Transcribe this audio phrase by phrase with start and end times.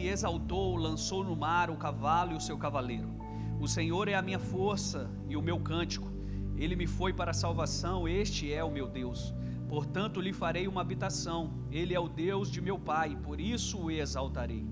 [0.00, 3.10] que exaltou, lançou no mar o cavalo e o seu cavaleiro.
[3.60, 6.10] O Senhor é a minha força e o meu cântico.
[6.56, 9.34] Ele me foi para a salvação, este é o meu Deus.
[9.68, 11.52] Portanto, lhe farei uma habitação.
[11.70, 14.66] Ele é o Deus de meu pai, por isso o exaltarei.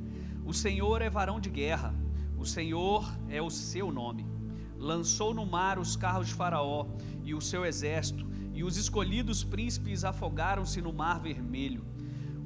[0.46, 1.94] O Senhor é varão de guerra.
[2.38, 4.26] O Senhor é o seu nome.
[4.78, 6.86] Lançou no mar os carros de Faraó
[7.22, 11.84] e o seu exército, e os escolhidos príncipes afogaram-se no mar vermelho.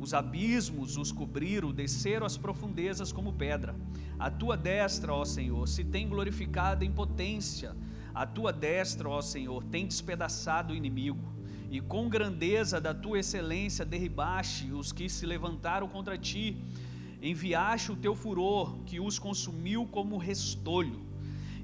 [0.02, 3.72] Os abismos os cobriram, desceram as profundezas como pedra.
[4.18, 7.76] A tua destra, ó Senhor, se tem glorificado em potência.
[8.12, 11.32] A tua destra, ó Senhor, tem despedaçado o inimigo.
[11.70, 16.56] E com grandeza da tua excelência derribaste os que se levantaram contra ti.
[17.22, 21.11] Enviaste o teu furor, que os consumiu como restolho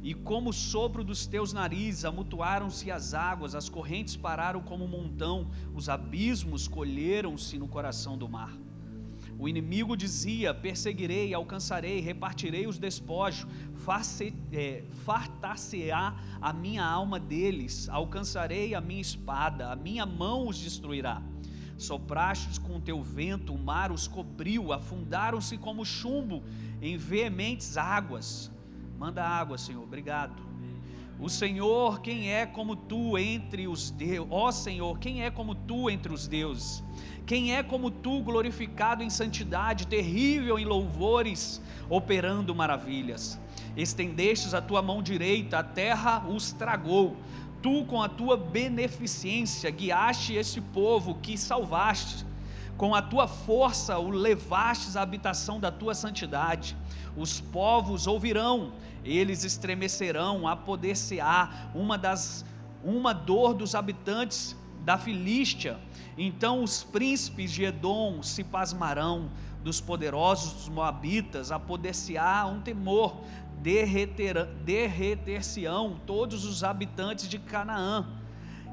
[0.02, 4.88] e como o sopro dos teus narizes amutuaram-se as águas, as correntes pararam como um
[4.88, 8.56] montão, os abismos colheram-se no coração do mar.
[9.38, 13.46] O inimigo dizia: Perseguirei, alcançarei, repartirei os despojos,
[14.52, 21.22] é, fartar-se-á a minha alma deles, alcançarei a minha espada, a minha mão os destruirá.
[21.76, 26.42] Soprastes com o teu vento, o mar os cobriu, afundaram-se como chumbo
[26.82, 28.50] em veementes águas.
[28.98, 29.84] Manda água, Senhor.
[29.84, 30.34] Obrigado.
[31.20, 34.26] O Senhor, quem é como tu entre os deuses?
[34.28, 36.82] Ó Senhor, quem é como tu entre os deuses?
[37.24, 43.38] Quem é como tu, glorificado em santidade, terrível em louvores, operando maravilhas?
[43.76, 47.16] Estendestes a tua mão direita, a terra os tragou.
[47.62, 52.26] Tu, com a tua beneficência, guiaste este povo que salvaste.
[52.78, 56.76] Com a tua força o levastes à habitação da tua santidade.
[57.16, 58.72] Os povos ouvirão
[59.04, 62.46] eles estremecerão, apoder-se-á uma das
[62.84, 65.76] uma dor dos habitantes da Filístia.
[66.16, 69.28] Então os príncipes de Edom se pasmarão,
[69.64, 73.16] dos poderosos dos moabitas apoder-se-á um temor,
[74.64, 78.17] derreter-se-ão todos os habitantes de Canaã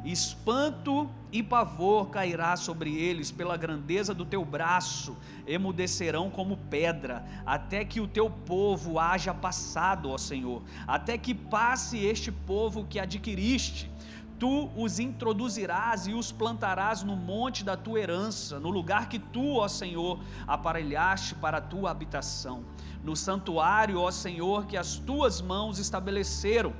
[0.05, 5.17] espanto e pavor cairá sobre eles pela grandeza do teu braço,
[5.47, 11.97] emudecerão como pedra, até que o teu povo haja passado, ó Senhor, até que passe
[11.97, 13.91] este povo que adquiriste.
[14.37, 19.55] Tu os introduzirás e os plantarás no monte da tua herança, no lugar que tu,
[19.55, 22.65] ó Senhor, aparelhaste para a tua habitação,
[23.01, 26.73] no santuário, ó Senhor, que as tuas mãos estabeleceram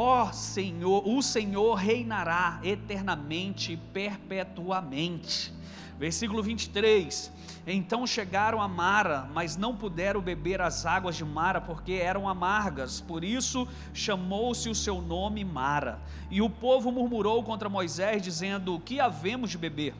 [0.00, 5.52] Ó oh, Senhor, o Senhor reinará eternamente e perpetuamente.
[5.98, 7.32] Versículo 23.
[7.66, 13.00] Então chegaram a Mara, mas não puderam beber as águas de Mara, porque eram amargas.
[13.00, 16.00] Por isso chamou-se o seu nome Mara.
[16.30, 19.96] E o povo murmurou contra Moisés, dizendo: O que havemos de beber?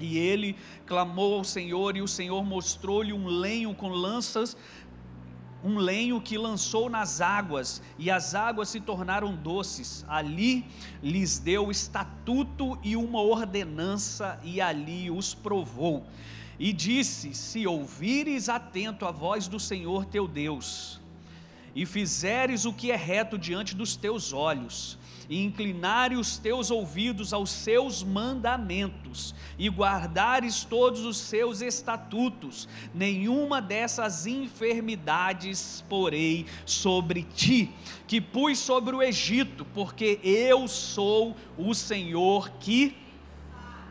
[0.00, 4.56] E ele clamou ao Senhor, e o Senhor mostrou-lhe um lenho com lanças
[5.62, 10.04] um lenho que lançou nas águas, e as águas se tornaram doces.
[10.08, 10.64] Ali
[11.02, 16.06] lhes deu estatuto e uma ordenança, e ali os provou.
[16.58, 21.00] E disse: Se ouvires atento a voz do Senhor teu Deus,
[21.74, 24.98] e fizeres o que é reto diante dos teus olhos,
[25.30, 33.62] e inclinares os teus ouvidos aos seus mandamentos, e guardares todos os seus estatutos, nenhuma
[33.62, 37.70] dessas enfermidades porei sobre ti,
[38.08, 42.96] que pus sobre o Egito, porque eu sou o Senhor que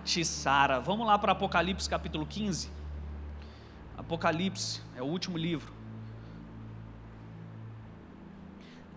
[0.03, 0.79] te sara.
[0.79, 2.69] Vamos lá para Apocalipse capítulo 15.
[3.97, 5.78] Apocalipse é o último livro.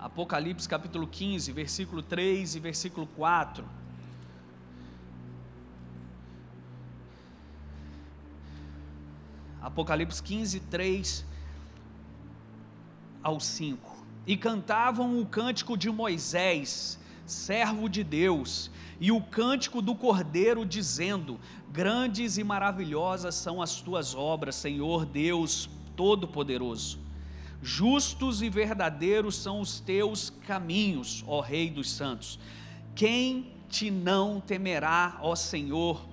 [0.02, 3.64] Apocalipse capítulo 15, versículo 3 e versículo 4.
[9.60, 11.24] Apocalipse 15, 3
[13.22, 14.04] ao 5.
[14.26, 21.38] E cantavam o cântico de Moisés, servo de Deus, e o cântico do Cordeiro, dizendo:
[21.70, 27.01] Grandes e maravilhosas são as tuas obras, Senhor Deus Todo-Poderoso
[27.62, 32.40] Justos e verdadeiros são os teus caminhos, ó Rei dos Santos.
[32.92, 36.04] Quem te não temerá, ó Senhor,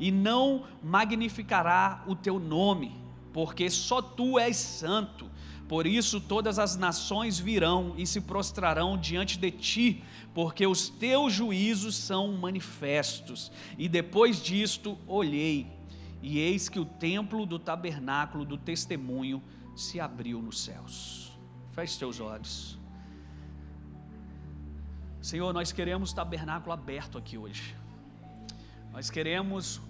[0.00, 2.92] e não magnificará o teu nome,
[3.34, 5.30] porque só tu és santo.
[5.68, 10.02] Por isso todas as nações virão e se prostrarão diante de ti,
[10.32, 13.52] porque os teus juízos são manifestos.
[13.76, 15.66] E depois disto olhei,
[16.22, 19.42] e eis que o templo do tabernáculo do testemunho
[19.74, 21.38] se abriu nos céus.
[21.72, 22.78] Feche teus olhos.
[25.20, 27.74] Senhor, nós queremos tabernáculo aberto aqui hoje.
[28.92, 29.80] Nós queremos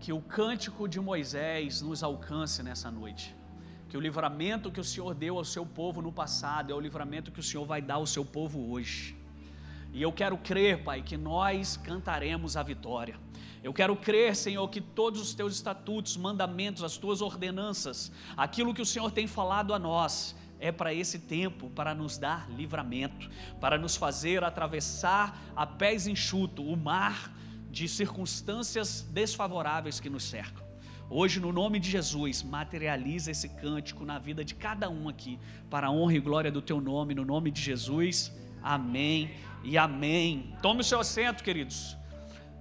[0.00, 3.36] que o cântico de Moisés nos alcance nessa noite.
[3.90, 7.32] que o livramento que o Senhor deu ao seu povo no passado é o livramento
[7.32, 9.19] que o Senhor vai dar ao seu povo hoje.
[9.92, 13.18] E eu quero crer, Pai, que nós cantaremos a vitória.
[13.62, 18.80] Eu quero crer, Senhor, que todos os teus estatutos, mandamentos, as tuas ordenanças, aquilo que
[18.80, 23.28] o Senhor tem falado a nós, é para esse tempo, para nos dar livramento,
[23.60, 27.34] para nos fazer atravessar a pés enxuto o mar
[27.70, 30.64] de circunstâncias desfavoráveis que nos cercam.
[31.08, 35.38] Hoje, no nome de Jesus, materializa esse cântico na vida de cada um aqui,
[35.68, 38.32] para a honra e glória do teu nome, no nome de Jesus.
[38.62, 39.30] Amém
[39.62, 40.54] e amém.
[40.62, 41.96] Tome o seu assento, queridos.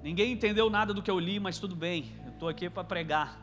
[0.02, 3.40] Ninguém entendeu nada do que eu li, mas tudo bem, eu estou aqui para pregar.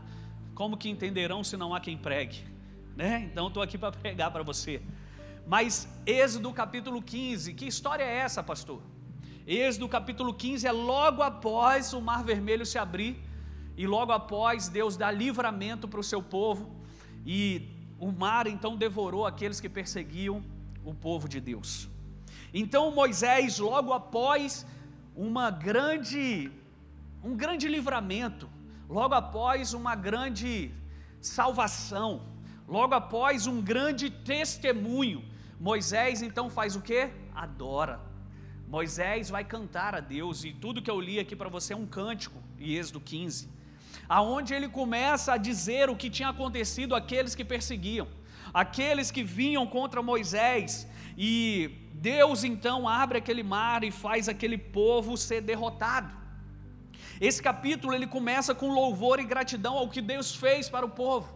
[0.54, 2.44] Como que entenderão se não há quem pregue?
[2.96, 3.28] Né?
[3.30, 4.80] Então estou aqui para pregar para você.
[5.46, 8.80] Mas Êxodo capítulo 15, que história é essa, pastor?
[9.46, 13.22] Êxodo capítulo 15 é logo após o mar vermelho se abrir
[13.76, 16.74] e logo após Deus dá livramento para o seu povo,
[17.24, 17.68] e
[17.98, 20.42] o mar então devorou aqueles que perseguiam
[20.82, 21.88] o povo de Deus.
[22.60, 24.64] Então Moisés, logo após
[25.14, 26.50] uma grande,
[27.22, 28.48] um grande livramento,
[28.88, 30.52] logo após uma grande
[31.20, 32.10] salvação,
[32.66, 35.20] logo após um grande testemunho,
[35.68, 37.10] Moisés então faz o que?
[37.34, 38.00] Adora.
[38.66, 41.86] Moisés vai cantar a Deus, e tudo que eu li aqui para você é um
[41.98, 43.56] cântico, em Êxodo 15
[44.08, 48.06] aonde ele começa a dizer o que tinha acontecido àqueles que perseguiam,
[48.54, 50.86] aqueles que vinham contra Moisés,
[51.16, 56.14] e Deus então abre aquele mar e faz aquele povo ser derrotado.
[57.20, 61.32] Esse capítulo ele começa com louvor e gratidão ao que Deus fez para o povo,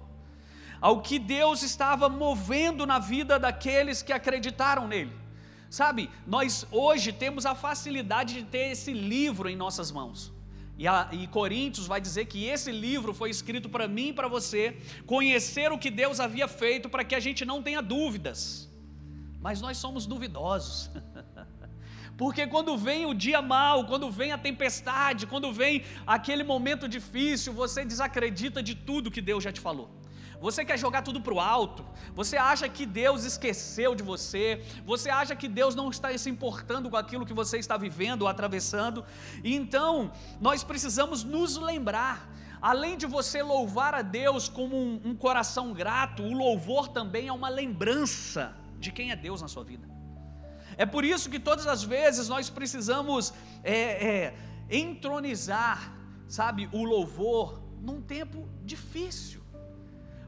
[0.81, 5.13] ao que Deus estava movendo na vida daqueles que acreditaram nele.
[5.71, 10.33] Sabe, nós hoje temos a facilidade de ter esse livro em nossas mãos.
[10.77, 14.29] E, a, e Coríntios vai dizer que esse livro foi escrito para mim e para
[14.29, 18.70] você conhecer o que Deus havia feito para que a gente não tenha dúvidas.
[19.41, 20.91] Mas nós somos duvidosos.
[22.17, 27.53] Porque quando vem o dia mau, quando vem a tempestade, quando vem aquele momento difícil,
[27.53, 30.01] você desacredita de tudo que Deus já te falou
[30.41, 31.85] você quer jogar tudo para o alto,
[32.15, 36.89] você acha que Deus esqueceu de você, você acha que Deus não está se importando
[36.89, 39.05] com aquilo que você está vivendo ou atravessando,
[39.45, 40.11] então
[40.41, 42.29] nós precisamos nos lembrar.
[42.63, 47.33] Além de você louvar a Deus como um, um coração grato, o louvor também é
[47.33, 49.87] uma lembrança de quem é Deus na sua vida.
[50.77, 53.33] É por isso que todas as vezes nós precisamos
[53.63, 53.75] é,
[54.11, 54.35] é,
[54.71, 55.93] entronizar,
[56.27, 59.41] sabe, o louvor num tempo difícil.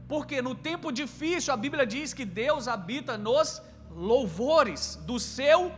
[0.07, 5.71] Porque no tempo difícil a Bíblia diz que Deus habita nos louvores do seu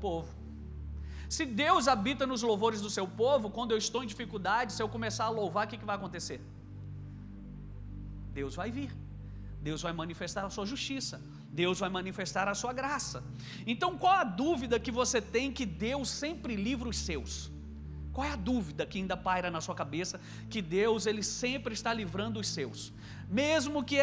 [0.00, 0.42] povo.
[1.28, 4.88] Se Deus habita nos louvores do seu povo, quando eu estou em dificuldade, se eu
[4.96, 6.40] começar a louvar, o que, que vai acontecer?
[8.34, 8.90] Deus vai vir,
[9.68, 11.22] Deus vai manifestar a sua justiça,
[11.52, 13.22] Deus vai manifestar a sua graça.
[13.66, 17.50] Então, qual a dúvida que você tem que Deus sempre livra os seus?
[18.10, 21.92] Qual é a dúvida que ainda paira na sua cabeça que Deus ele sempre está
[21.92, 22.92] livrando os seus?
[23.28, 23.98] Mesmo que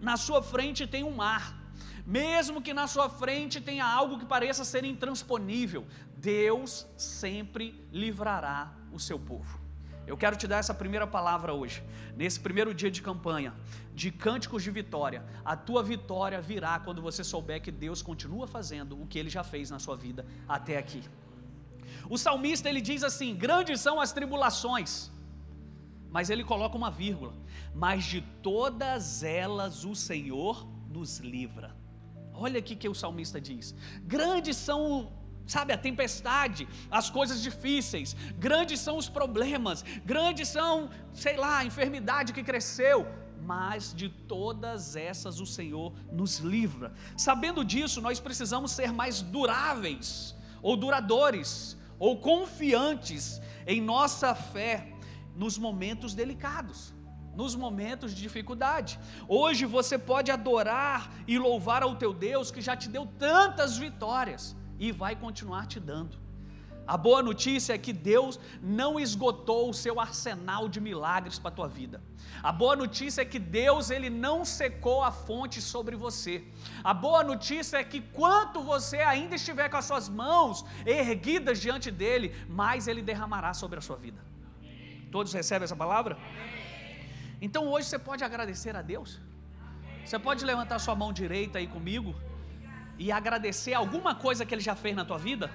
[0.00, 1.56] na sua frente tenha um mar,
[2.04, 8.98] mesmo que na sua frente tenha algo que pareça ser intransponível, Deus sempre livrará o
[8.98, 9.59] seu povo.
[10.06, 11.82] Eu quero te dar essa primeira palavra hoje,
[12.16, 13.54] nesse primeiro dia de campanha,
[13.94, 15.24] de cânticos de vitória.
[15.44, 19.44] A tua vitória virá quando você souber que Deus continua fazendo o que ele já
[19.44, 21.02] fez na sua vida até aqui.
[22.08, 25.10] O salmista ele diz assim: grandes são as tribulações,
[26.10, 27.32] mas ele coloca uma vírgula,
[27.74, 31.76] mas de todas elas o Senhor nos livra.
[32.34, 35.12] Olha aqui que o salmista diz: grandes são
[35.50, 41.64] sabe, a tempestade, as coisas difíceis, grandes são os problemas, grandes são, sei lá, a
[41.64, 43.06] enfermidade que cresceu,
[43.42, 46.92] mas de todas essas o Senhor nos livra.
[47.16, 54.92] Sabendo disso, nós precisamos ser mais duráveis ou duradores ou confiantes em nossa fé
[55.34, 56.94] nos momentos delicados,
[57.34, 59.00] nos momentos de dificuldade.
[59.26, 64.56] Hoje você pode adorar e louvar ao teu Deus que já te deu tantas vitórias
[64.80, 66.16] e vai continuar te dando.
[66.94, 71.56] A boa notícia é que Deus não esgotou o seu arsenal de milagres para a
[71.58, 72.02] tua vida.
[72.42, 76.42] A boa notícia é que Deus ele não secou a fonte sobre você.
[76.82, 81.90] A boa notícia é que quanto você ainda estiver com as suas mãos erguidas diante
[81.92, 84.20] dele, mais ele derramará sobre a sua vida.
[85.12, 86.18] Todos recebem essa palavra?
[87.40, 89.20] Então hoje você pode agradecer a Deus.
[90.04, 92.14] Você pode levantar sua mão direita aí comigo
[93.04, 95.50] e agradecer alguma coisa que ele já fez na tua vida?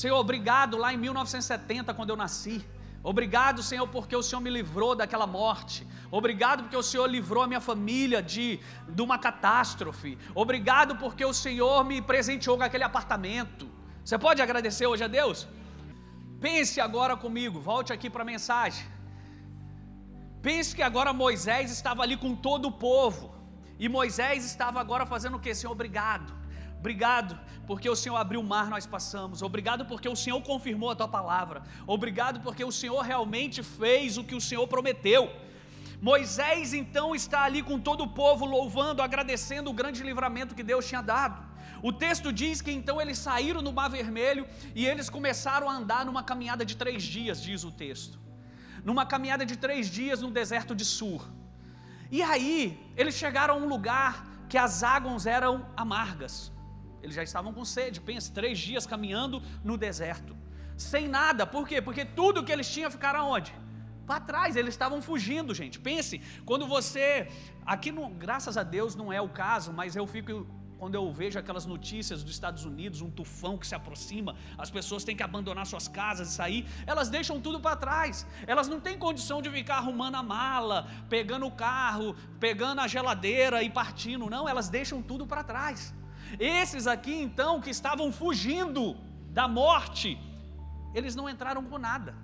[0.00, 2.56] Senhor, obrigado lá em 1970, quando eu nasci.
[3.02, 5.86] Obrigado, Senhor, porque o Senhor me livrou daquela morte.
[6.10, 10.18] Obrigado porque o Senhor livrou a minha família de, de uma catástrofe.
[10.34, 13.70] Obrigado porque o Senhor me presenteou com aquele apartamento.
[14.04, 15.46] Você pode agradecer hoje a Deus?
[16.40, 18.84] Pense agora comigo, volte aqui para a mensagem.
[20.42, 23.32] Pense que agora Moisés estava ali com todo o povo.
[23.78, 25.54] E Moisés estava agora fazendo o que?
[25.54, 26.39] Senhor, obrigado.
[26.80, 29.42] Obrigado porque o Senhor abriu o mar, nós passamos.
[29.42, 31.62] Obrigado porque o Senhor confirmou a tua palavra.
[31.86, 35.22] Obrigado porque o Senhor realmente fez o que o Senhor prometeu.
[36.00, 40.88] Moisés então está ali com todo o povo louvando, agradecendo o grande livramento que Deus
[40.90, 41.38] tinha dado.
[41.82, 46.04] O texto diz que então eles saíram no Mar Vermelho e eles começaram a andar
[46.06, 48.18] numa caminhada de três dias, diz o texto.
[48.82, 51.22] Numa caminhada de três dias no deserto de Sur.
[52.10, 52.58] E aí,
[52.96, 54.12] eles chegaram a um lugar
[54.48, 56.50] que as águas eram amargas.
[57.02, 60.36] Eles já estavam com sede, pensa, três dias caminhando no deserto,
[60.76, 61.80] sem nada, por quê?
[61.80, 63.54] Porque tudo que eles tinham ficaram onde?
[64.06, 65.78] Para trás, eles estavam fugindo, gente.
[65.78, 67.28] Pense, quando você.
[67.64, 70.46] Aqui, no, graças a Deus, não é o caso, mas eu fico
[70.80, 75.04] quando eu vejo aquelas notícias dos Estados Unidos, um tufão que se aproxima, as pessoas
[75.04, 78.26] têm que abandonar suas casas e sair, elas deixam tudo para trás.
[78.46, 83.62] Elas não têm condição de ficar arrumando a mala, pegando o carro, pegando a geladeira
[83.62, 84.30] e partindo.
[84.30, 85.94] Não, elas deixam tudo para trás.
[86.38, 88.96] Esses aqui então que estavam fugindo
[89.30, 90.18] da morte,
[90.94, 92.14] eles não entraram com nada.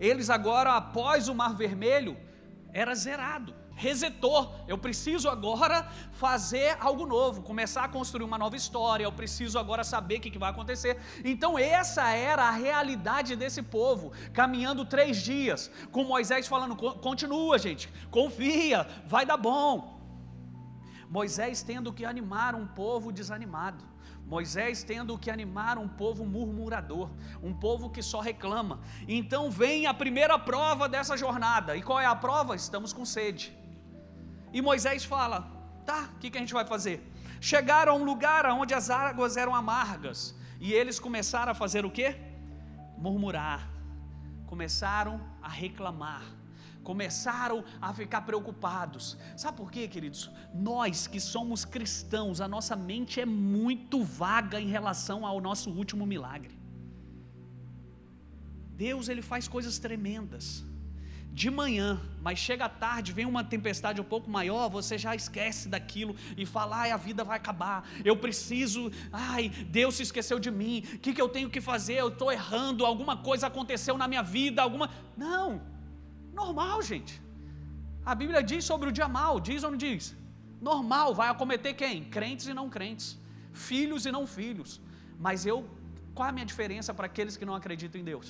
[0.00, 2.16] Eles agora, após o Mar Vermelho,
[2.72, 4.54] era zerado, resetou.
[4.66, 9.04] Eu preciso agora fazer algo novo, começar a construir uma nova história.
[9.04, 10.98] Eu preciso agora saber o que vai acontecer.
[11.24, 17.88] Então, essa era a realidade desse povo, caminhando três dias, com Moisés falando: continua, gente,
[18.10, 19.97] confia, vai dar bom.
[21.08, 23.84] Moisés tendo que animar um povo desanimado.
[24.26, 27.10] Moisés tendo que animar um povo murmurador,
[27.42, 28.80] um povo que só reclama.
[29.06, 31.74] Então vem a primeira prova dessa jornada.
[31.76, 32.54] E qual é a prova?
[32.54, 33.56] Estamos com sede.
[34.52, 35.50] E Moisés fala:
[35.86, 37.10] tá, o que, que a gente vai fazer?
[37.40, 40.36] Chegaram a um lugar onde as águas eram amargas.
[40.60, 42.16] E eles começaram a fazer o quê?
[42.98, 43.66] Murmurar.
[44.46, 46.37] Começaram a reclamar
[46.82, 49.16] começaram a ficar preocupados.
[49.36, 50.30] Sabe por quê, queridos?
[50.54, 56.06] Nós que somos cristãos, a nossa mente é muito vaga em relação ao nosso último
[56.06, 56.58] milagre.
[58.78, 60.64] Deus ele faz coisas tremendas.
[61.32, 65.68] De manhã, mas chega à tarde, vem uma tempestade um pouco maior, você já esquece
[65.68, 70.50] daquilo e fala: ai, a vida vai acabar, eu preciso, ai, Deus se esqueceu de
[70.50, 71.94] mim, o que, que eu tenho que fazer?
[71.94, 74.90] Eu estou errando, alguma coisa aconteceu na minha vida, alguma.
[75.16, 75.60] Não,
[76.40, 77.14] Normal, gente.
[78.10, 80.04] A Bíblia diz sobre o dia mal, diz ou não diz?
[80.70, 81.96] Normal, vai acometer quem?
[82.16, 83.08] Crentes e não crentes,
[83.68, 84.70] filhos e não filhos.
[85.26, 85.58] Mas eu,
[86.14, 88.28] qual é a minha diferença para aqueles que não acreditam em Deus?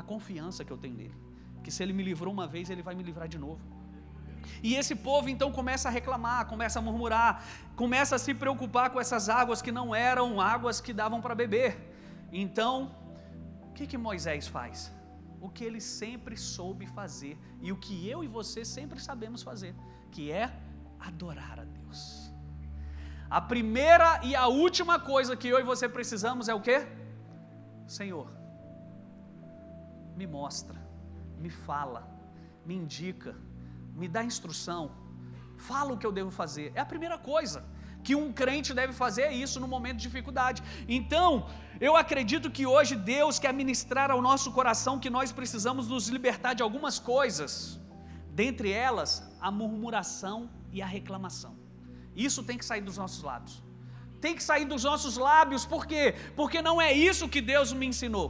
[0.00, 1.16] A confiança que eu tenho nele.
[1.64, 3.62] Que se ele me livrou uma vez, ele vai me livrar de novo.
[4.62, 7.30] E esse povo então começa a reclamar, começa a murmurar,
[7.82, 11.72] começa a se preocupar com essas águas que não eram águas que davam para beber.
[12.32, 12.94] Então,
[13.68, 14.92] o que, que Moisés faz?
[15.46, 19.74] O que ele sempre soube fazer e o que eu e você sempre sabemos fazer,
[20.10, 20.46] que é
[21.08, 22.00] adorar a Deus.
[23.38, 26.78] A primeira e a última coisa que eu e você precisamos é o que?
[27.86, 28.28] Senhor,
[30.16, 30.78] me mostra,
[31.38, 32.02] me fala,
[32.64, 33.36] me indica,
[33.94, 34.82] me dá instrução,
[35.56, 36.72] fala o que eu devo fazer.
[36.74, 37.64] É a primeira coisa
[38.06, 40.62] que um crente deve fazer é isso no momento de dificuldade.
[40.96, 41.28] Então,
[41.80, 46.54] eu acredito que hoje Deus quer ministrar ao nosso coração que nós precisamos nos libertar
[46.54, 47.80] de algumas coisas,
[48.42, 49.10] dentre elas
[49.40, 51.52] a murmuração e a reclamação.
[52.14, 53.60] Isso tem que sair dos nossos lábios.
[54.20, 56.14] Tem que sair dos nossos lábios, por quê?
[56.36, 58.28] Porque não é isso que Deus me ensinou.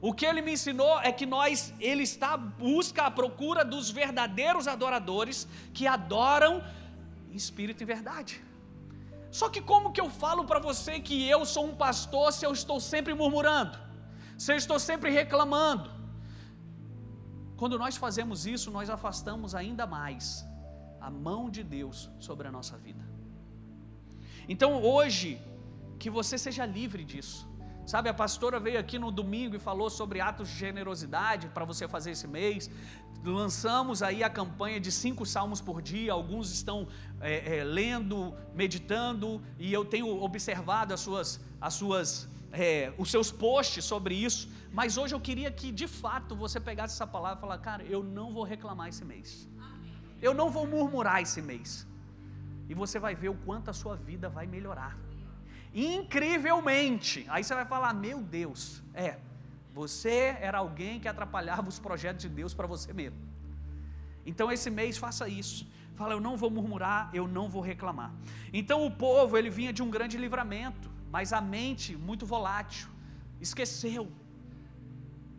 [0.00, 4.68] O que ele me ensinou é que nós, ele está busca a procura dos verdadeiros
[4.68, 6.62] adoradores que adoram
[7.32, 8.47] em espírito e verdade.
[9.30, 12.52] Só que como que eu falo para você que eu sou um pastor se eu
[12.52, 13.78] estou sempre murmurando?
[14.38, 15.90] Se eu estou sempre reclamando?
[17.56, 20.46] Quando nós fazemos isso, nós afastamos ainda mais
[21.00, 23.04] a mão de Deus sobre a nossa vida.
[24.48, 25.40] Então hoje,
[25.98, 27.46] que você seja livre disso.
[27.92, 31.88] Sabe, a pastora veio aqui no domingo e falou sobre atos de generosidade para você
[31.88, 32.70] fazer esse mês.
[33.24, 36.12] Lançamos aí a campanha de cinco salmos por dia.
[36.12, 36.86] Alguns estão
[37.20, 43.30] é, é, lendo, meditando, e eu tenho observado as suas, as suas, é, os seus
[43.30, 44.48] posts sobre isso.
[44.72, 48.02] Mas hoje eu queria que de fato você pegasse essa palavra e falasse, cara, eu
[48.02, 49.48] não vou reclamar esse mês.
[50.20, 51.86] Eu não vou murmurar esse mês.
[52.68, 54.96] E você vai ver o quanto a sua vida vai melhorar
[55.74, 57.26] incrivelmente.
[57.28, 59.18] Aí você vai falar: Meu Deus, é,
[59.82, 63.20] Você era alguém que atrapalhava os projetos de Deus para você mesmo.
[64.30, 65.60] Então esse mês faça isso.
[65.98, 68.10] Fala, eu não vou murmurar, eu não vou reclamar.
[68.60, 72.88] Então o povo, ele vinha de um grande livramento, mas a mente muito volátil,
[73.46, 74.04] esqueceu.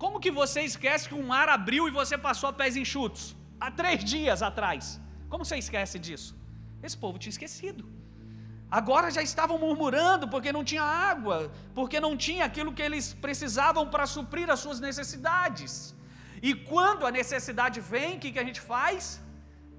[0.04, 3.24] Como que você esquece que um mar abriu e você passou a pés enxutos?
[3.60, 5.02] Há três dias atrás.
[5.32, 6.34] Como você esquece disso?
[6.82, 7.84] Esse povo tinha esquecido.
[8.72, 13.90] Agora já estavam murmurando porque não tinha água, porque não tinha aquilo que eles precisavam
[13.90, 15.96] para suprir as suas necessidades.
[16.42, 19.20] E quando a necessidade vem, o que, que a gente faz?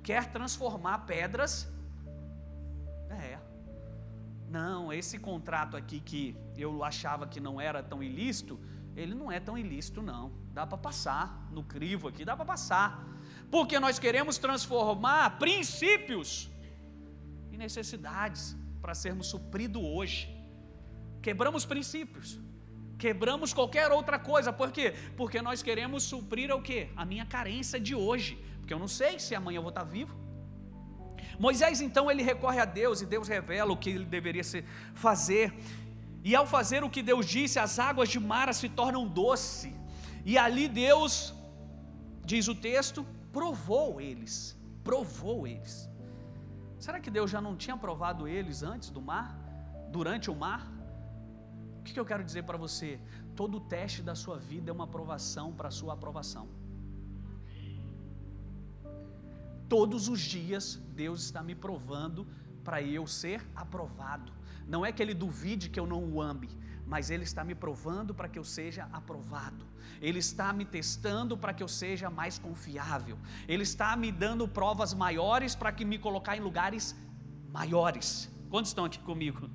[0.03, 1.69] Quer transformar pedras.
[3.11, 3.39] É.
[4.49, 8.59] Não, esse contrato aqui que eu achava que não era tão ilícito,
[8.97, 10.33] ele não é tão ilícito, não.
[10.53, 13.07] Dá para passar no crivo aqui, dá para passar.
[13.51, 16.51] Porque nós queremos transformar princípios
[17.53, 20.29] em necessidades para sermos supridos hoje.
[21.23, 22.39] Quebramos princípios,
[22.99, 24.95] quebramos qualquer outra coisa, por quê?
[25.17, 26.89] Porque nós queremos suprir o quê?
[26.97, 30.15] A minha carência de hoje, porque eu não sei se amanhã eu vou estar vivo.
[31.39, 34.43] Moisés então ele recorre a Deus e Deus revela o que ele deveria
[34.95, 35.53] fazer.
[36.23, 39.75] E ao fazer o que Deus disse, as águas de Mara se tornam doce.
[40.25, 41.35] E ali Deus,
[42.25, 45.90] diz o texto, provou eles, provou eles.
[46.81, 49.37] Será que Deus já não tinha provado eles antes do mar?
[49.93, 50.67] Durante o mar?
[51.79, 52.99] O que eu quero dizer para você?
[53.37, 56.49] Todo teste da sua vida é uma aprovação para a sua aprovação.
[59.69, 62.27] Todos os dias Deus está me provando
[62.65, 64.33] para eu ser aprovado.
[64.67, 66.49] Não é que Ele duvide que eu não o ame,
[66.91, 69.65] mas Ele está me provando para que eu seja aprovado.
[70.03, 73.17] Ele está me testando para que eu seja mais confiável.
[73.47, 76.97] Ele está me dando provas maiores para que me colocar em lugares
[77.53, 78.29] maiores.
[78.51, 79.49] Quantos estão aqui comigo?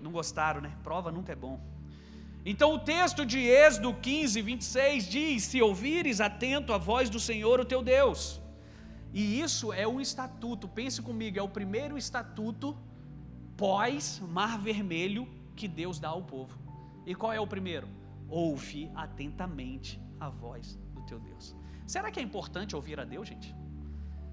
[0.00, 0.72] Não gostaram, né?
[0.82, 1.60] Prova nunca é bom.
[2.46, 7.60] Então o texto de Êxodo 15, 26 diz: Se ouvires atento a voz do Senhor,
[7.60, 8.40] o teu Deus.
[9.12, 12.76] E isso é um estatuto, pense comigo, é o primeiro estatuto
[13.54, 16.58] pós-Mar Vermelho que Deus dá ao povo.
[17.06, 17.88] E qual é o primeiro?
[18.28, 21.54] ouve atentamente a voz do teu Deus.
[21.86, 23.54] Será que é importante ouvir a Deus, gente?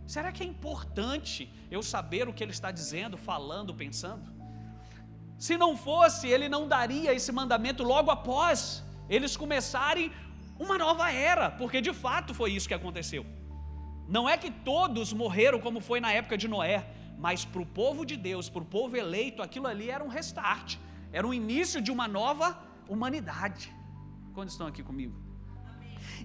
[0.07, 4.31] Será que é importante eu saber o que Ele está dizendo, falando, pensando?
[5.38, 10.12] Se não fosse, Ele não daria esse mandamento logo após eles começarem
[10.57, 13.25] uma nova era, porque de fato foi isso que aconteceu.
[14.07, 16.86] Não é que todos morreram como foi na época de Noé,
[17.17, 20.77] mas para o povo de Deus, para o povo eleito, aquilo ali era um restart,
[21.12, 22.47] era o início de uma nova
[22.88, 23.74] humanidade.
[24.34, 25.15] Quando estão aqui comigo?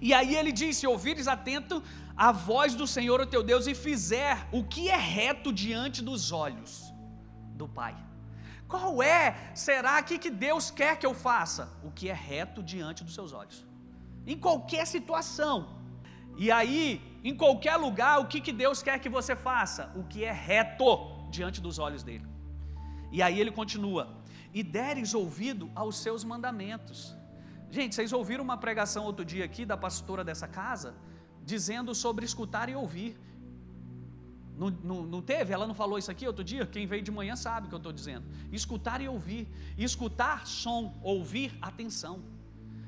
[0.01, 1.83] E aí ele disse: Ouvires atento
[2.15, 6.31] a voz do Senhor, o teu Deus, e fizer o que é reto diante dos
[6.31, 6.93] olhos
[7.61, 7.95] do Pai.
[8.67, 9.23] Qual é,
[9.55, 11.71] será, que, que Deus quer que eu faça?
[11.83, 13.65] O que é reto diante dos seus olhos.
[14.25, 15.55] Em qualquer situação.
[16.37, 19.91] E aí, em qualquer lugar, o que, que Deus quer que você faça?
[19.95, 20.87] O que é reto
[21.31, 22.27] diante dos olhos dele.
[23.11, 24.03] E aí ele continua:
[24.57, 26.99] E deres ouvido aos seus mandamentos
[27.69, 30.95] Gente, vocês ouviram uma pregação outro dia aqui da pastora dessa casa,
[31.43, 33.17] dizendo sobre escutar e ouvir.
[34.57, 35.53] Não, não, não, teve?
[35.53, 36.65] Ela não falou isso aqui outro dia?
[36.65, 38.25] Quem veio de manhã sabe o que eu estou dizendo.
[38.51, 39.47] Escutar e ouvir.
[39.77, 42.23] Escutar som, ouvir atenção.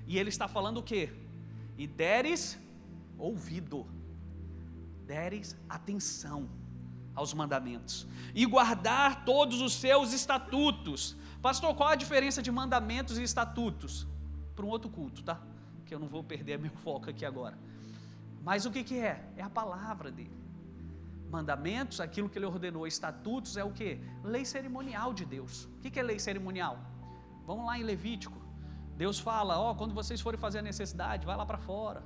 [0.07, 1.11] E ele está falando o quê?
[1.77, 2.57] E deres
[3.17, 3.85] ouvido.
[5.05, 6.49] Deres atenção
[7.13, 8.07] aos mandamentos.
[8.33, 11.15] E guardar todos os seus estatutos.
[11.41, 14.07] Pastor, qual a diferença de mandamentos e estatutos?
[14.59, 15.39] para um outro culto, tá?
[15.85, 17.57] Que eu não vou perder meu foco aqui agora.
[18.43, 19.23] Mas o que, que é?
[19.37, 20.37] É a palavra dele.
[21.31, 23.99] Mandamentos, aquilo que ele ordenou, estatutos é o que?
[24.21, 25.65] Lei cerimonial de Deus.
[25.65, 26.77] O que, que é lei cerimonial?
[27.45, 28.37] Vamos lá em Levítico.
[28.97, 32.03] Deus fala: ó, quando vocês forem fazer a necessidade, vai lá para fora.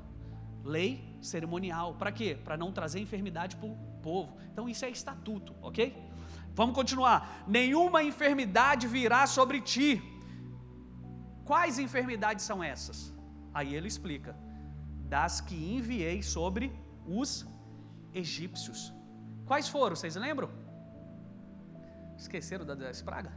[0.63, 1.95] Lei cerimonial.
[1.95, 2.37] Para quê?
[2.43, 4.37] Para não trazer enfermidade para o povo.
[4.51, 5.95] Então isso é estatuto, ok?
[6.53, 7.43] Vamos continuar.
[7.47, 10.01] Nenhuma enfermidade virá sobre ti
[11.45, 13.13] Quais enfermidades são essas?
[13.53, 14.35] Aí ele explica:
[15.15, 16.71] das que enviei sobre
[17.05, 17.45] os
[18.13, 18.93] egípcios.
[19.45, 19.95] Quais foram?
[19.95, 20.49] Vocês lembram?
[22.17, 23.31] Esqueceram da praga?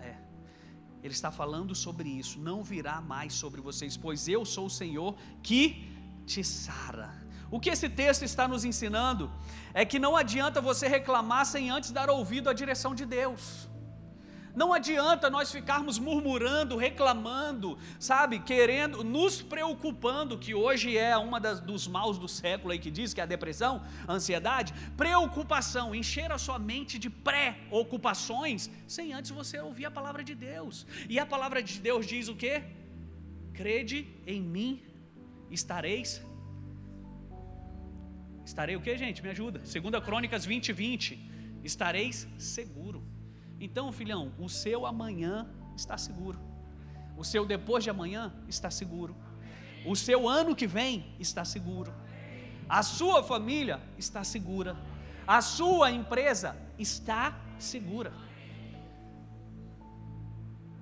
[0.00, 0.16] É.
[1.02, 2.38] Ele está falando sobre isso.
[2.38, 5.62] Não virá mais sobre vocês, pois eu sou o Senhor que
[6.26, 7.10] te sara.
[7.50, 9.30] O que esse texto está nos ensinando
[9.72, 13.68] é que não adianta você reclamar sem antes dar ouvido à direção de Deus.
[14.54, 21.60] Não adianta nós ficarmos murmurando, reclamando, sabe, querendo, nos preocupando, que hoje é uma das,
[21.60, 26.32] dos maus do século aí que diz que é a depressão, a ansiedade, preocupação, encher
[26.32, 30.86] a sua mente de pré-ocupações, sem antes você ouvir a palavra de Deus.
[31.08, 32.64] E a palavra de Deus diz o quê?
[33.58, 33.98] crede
[34.34, 34.72] em mim,
[35.58, 36.10] estareis.
[38.48, 39.22] Estarei o que, gente?
[39.22, 39.60] Me ajuda.
[39.66, 41.60] Segunda Crônicas 20, 20.
[41.62, 43.06] Estareis seguro.
[43.60, 46.38] Então, filhão, o seu amanhã está seguro.
[47.14, 49.14] O seu depois de amanhã está seguro.
[49.84, 51.92] O seu ano que vem está seguro.
[52.66, 54.74] A sua família está segura.
[55.26, 58.14] A sua empresa está segura.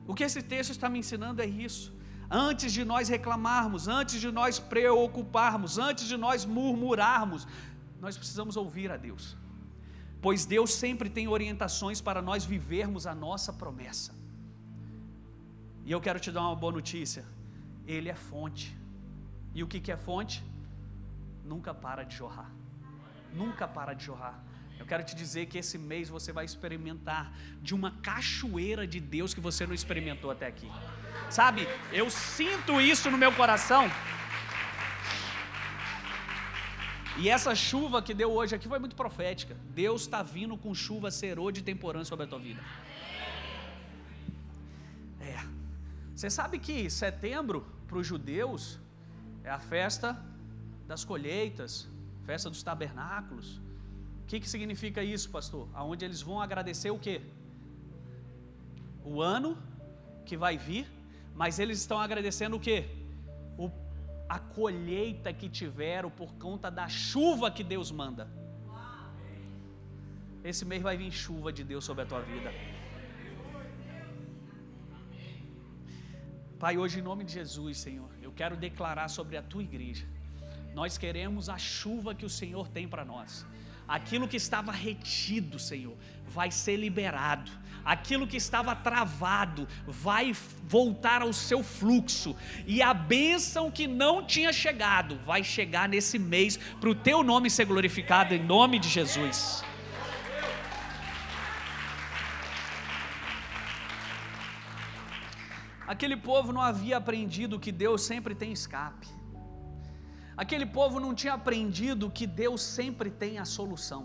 [0.06, 1.95] O que esse texto está me ensinando é isso.
[2.30, 7.46] Antes de nós reclamarmos, antes de nós preocuparmos, antes de nós murmurarmos,
[8.00, 9.36] nós precisamos ouvir a Deus.
[10.20, 14.12] Pois Deus sempre tem orientações para nós vivermos a nossa promessa.
[15.84, 17.24] E eu quero te dar uma boa notícia:
[17.86, 18.76] Ele é fonte.
[19.54, 20.44] E o que, é fonte?
[21.44, 22.50] Nunca para de jorrar.
[23.32, 24.36] Nunca para de jorrar.
[24.78, 29.32] Eu quero te dizer que esse mês você vai experimentar de uma cachoeira de Deus
[29.32, 30.70] que você não experimentou até aqui.
[31.30, 33.90] Sabe, eu sinto isso no meu coração.
[37.18, 39.56] E essa chuva que deu hoje aqui foi muito profética.
[39.70, 42.62] Deus está vindo com chuva serô de temporã sobre a tua vida.
[45.20, 45.38] É.
[46.14, 48.78] Você sabe que setembro para os judeus
[49.42, 50.22] é a festa
[50.86, 51.88] das colheitas,
[52.24, 53.60] festa dos tabernáculos.
[54.22, 55.68] O que, que significa isso, pastor?
[55.72, 57.22] Aonde eles vão agradecer o quê?
[59.04, 59.56] O ano
[60.26, 60.86] que vai vir,
[61.40, 62.78] mas eles estão agradecendo o quê?
[63.58, 63.70] O,
[64.28, 68.26] a colheita que tiveram por conta da chuva que Deus manda.
[70.42, 72.50] Esse mês vai vir chuva de Deus sobre a tua vida.
[76.58, 80.06] Pai, hoje em nome de Jesus, Senhor, eu quero declarar sobre a tua igreja.
[80.74, 83.46] Nós queremos a chuva que o Senhor tem para nós
[83.88, 85.96] aquilo que estava retido, Senhor,
[86.26, 87.50] vai ser liberado.
[87.84, 92.34] Aquilo que estava travado vai voltar ao seu fluxo,
[92.66, 97.48] e a bênção que não tinha chegado vai chegar nesse mês, para o teu nome
[97.48, 99.64] ser glorificado, em nome de Jesus.
[105.86, 109.06] Aquele povo não havia aprendido que Deus sempre tem escape.
[110.36, 114.02] Aquele povo não tinha aprendido que Deus sempre tem a solução.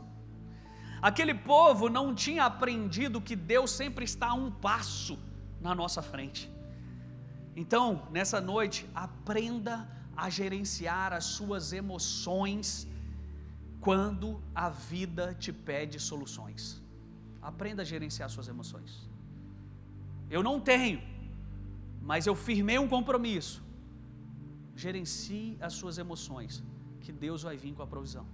[1.01, 5.19] Aquele povo não tinha aprendido que Deus sempre está a um passo
[5.59, 6.49] na nossa frente.
[7.55, 12.87] Então, nessa noite, aprenda a gerenciar as suas emoções
[13.81, 16.81] quando a vida te pede soluções.
[17.41, 19.09] Aprenda a gerenciar suas emoções.
[20.29, 21.01] Eu não tenho,
[22.01, 23.61] mas eu firmei um compromisso
[24.75, 26.63] gerencie as suas emoções,
[27.01, 28.25] que Deus vai vir com a provisão.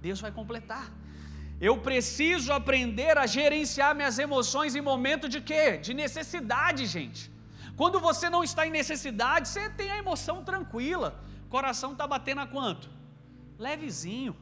[0.00, 0.92] Deus vai completar.
[1.60, 5.78] Eu preciso aprender a gerenciar minhas emoções em momento de quê?
[5.78, 7.32] De necessidade, gente.
[7.76, 11.18] Quando você não está em necessidade, você tem a emoção tranquila.
[11.48, 12.90] Coração está batendo a quanto?
[13.58, 14.36] Levezinho.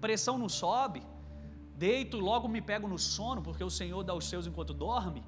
[0.00, 1.02] Pressão não sobe.
[1.76, 5.24] Deito, logo me pego no sono, porque o Senhor dá os seus enquanto dorme.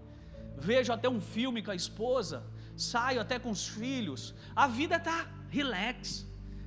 [0.56, 2.44] Vejo até um filme com a esposa.
[2.76, 4.34] Saio até com os filhos.
[4.54, 5.26] A vida está
[5.58, 6.26] relax.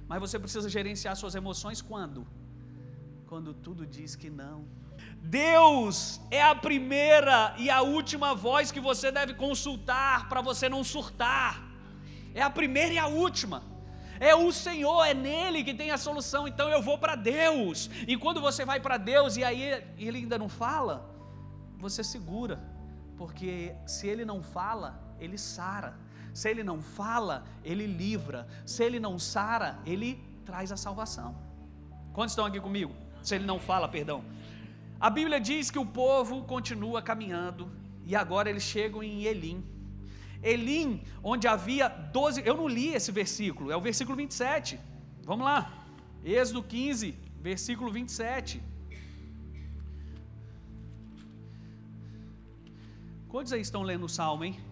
[0.10, 2.22] Mas você precisa gerenciar suas emoções quando?
[3.30, 4.60] Quando tudo diz que não.
[5.22, 10.84] Deus é a primeira e a última voz que você deve consultar para você não
[10.96, 11.52] surtar.
[12.34, 13.60] É a primeira e a última.
[14.20, 16.48] É o Senhor, é nele que tem a solução.
[16.48, 17.90] Então eu vou para Deus.
[18.08, 19.62] E quando você vai para Deus e aí
[19.98, 20.96] ele ainda não fala,
[21.78, 22.58] você segura,
[23.18, 25.92] porque se ele não fala, ele sara.
[26.40, 27.36] Se ele não fala,
[27.70, 28.48] ele livra.
[28.64, 30.10] Se ele não sara, ele
[30.46, 31.30] traz a salvação.
[32.14, 32.94] Quantos estão aqui comigo?
[33.24, 34.20] Se ele não fala, perdão.
[35.00, 37.72] A Bíblia diz que o povo continua caminhando
[38.06, 39.64] e agora eles chegam em Elim.
[40.44, 44.80] Elim, onde havia 12, eu não li esse versículo, é o versículo 27.
[45.24, 45.60] Vamos lá.
[46.24, 48.62] Êxodo 15, versículo 27.
[53.28, 54.67] Quantos aí estão lendo o salmo, hein?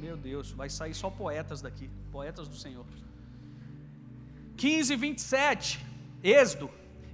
[0.00, 2.86] Meu Deus, vai sair só poetas daqui, poetas do Senhor.
[4.56, 5.86] 15, 27,
[6.22, 6.70] Êxodo.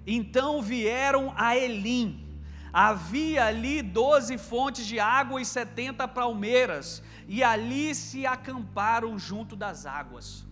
[0.07, 2.25] Então vieram a Elim.
[2.72, 9.85] Havia ali doze fontes de água e setenta palmeiras, e ali se acamparam junto das
[9.85, 10.44] águas.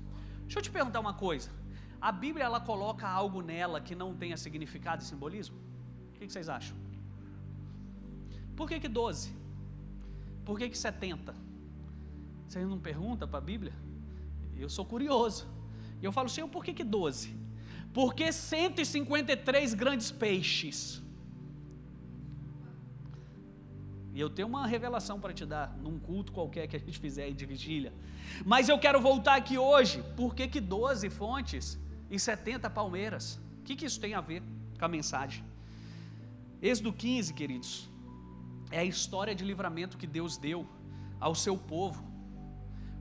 [0.42, 1.51] Deixa eu te perguntar uma coisa.
[2.01, 5.57] A Bíblia ela coloca algo nela que não tenha significado e simbolismo?
[6.11, 6.77] O que vocês acham?
[8.57, 9.33] Por que que 12?
[10.44, 11.35] Por que que 70?
[12.55, 13.73] Você não pergunta para a Bíblia?
[14.57, 15.45] Eu sou curioso.
[16.01, 17.35] E eu falo, Senhor, por que, que 12?
[17.93, 21.03] Porque 153 grandes peixes.
[24.12, 27.25] E eu tenho uma revelação para te dar num culto qualquer que a gente fizer
[27.25, 27.93] aí de vigília.
[28.47, 30.05] Mas eu quero voltar aqui hoje.
[30.17, 31.77] Por que, que 12 fontes
[32.09, 33.40] e 70 palmeiras?
[33.59, 34.45] O que, que isso tem a ver
[34.79, 35.45] com a mensagem?
[36.62, 37.90] Êxodo 15, queridos,
[38.71, 40.64] é a história de livramento que Deus deu
[41.19, 42.13] ao seu povo,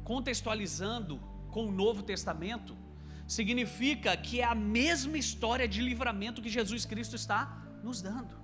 [0.04, 2.76] contextualizando com o Novo Testamento,
[3.28, 8.44] significa que é a mesma história de livramento que Jesus Cristo está nos dando.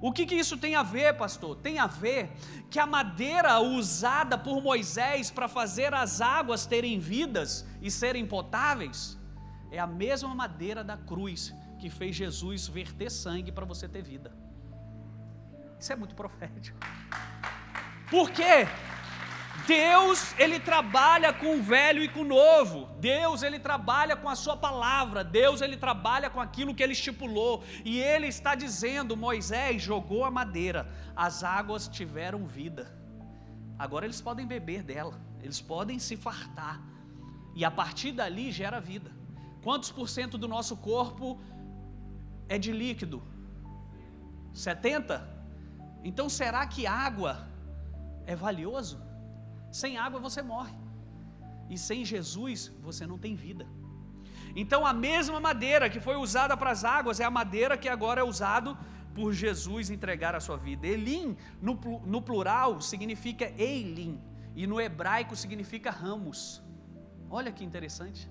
[0.00, 1.56] O que, que isso tem a ver, pastor?
[1.56, 2.30] Tem a ver
[2.70, 9.18] que a madeira usada por Moisés para fazer as águas terem vidas e serem potáveis
[9.70, 14.32] é a mesma madeira da cruz que fez Jesus verter sangue para você ter vida.
[15.78, 16.78] Isso é muito profético.
[18.10, 18.66] Por quê?
[19.66, 22.86] Deus, ele trabalha com o velho e com o novo.
[23.00, 25.24] Deus, ele trabalha com a sua palavra.
[25.24, 27.64] Deus, ele trabalha com aquilo que ele estipulou.
[27.84, 32.94] E ele está dizendo: Moisés jogou a madeira, as águas tiveram vida.
[33.78, 36.80] Agora eles podem beber dela, eles podem se fartar.
[37.54, 39.10] E a partir dali gera vida.
[39.62, 41.40] Quantos por cento do nosso corpo
[42.48, 43.22] é de líquido?
[44.52, 45.28] 70?
[46.04, 47.48] Então será que água
[48.26, 49.05] é valioso?
[49.80, 50.74] Sem água você morre.
[51.72, 53.66] E sem Jesus você não tem vida.
[54.62, 58.22] Então a mesma madeira que foi usada para as águas é a madeira que agora
[58.22, 58.70] é usado
[59.16, 60.86] por Jesus entregar a sua vida.
[60.86, 61.74] Elim no,
[62.14, 64.14] no plural significa Eilim
[64.54, 66.40] e no hebraico significa ramos.
[67.28, 68.22] Olha que interessante.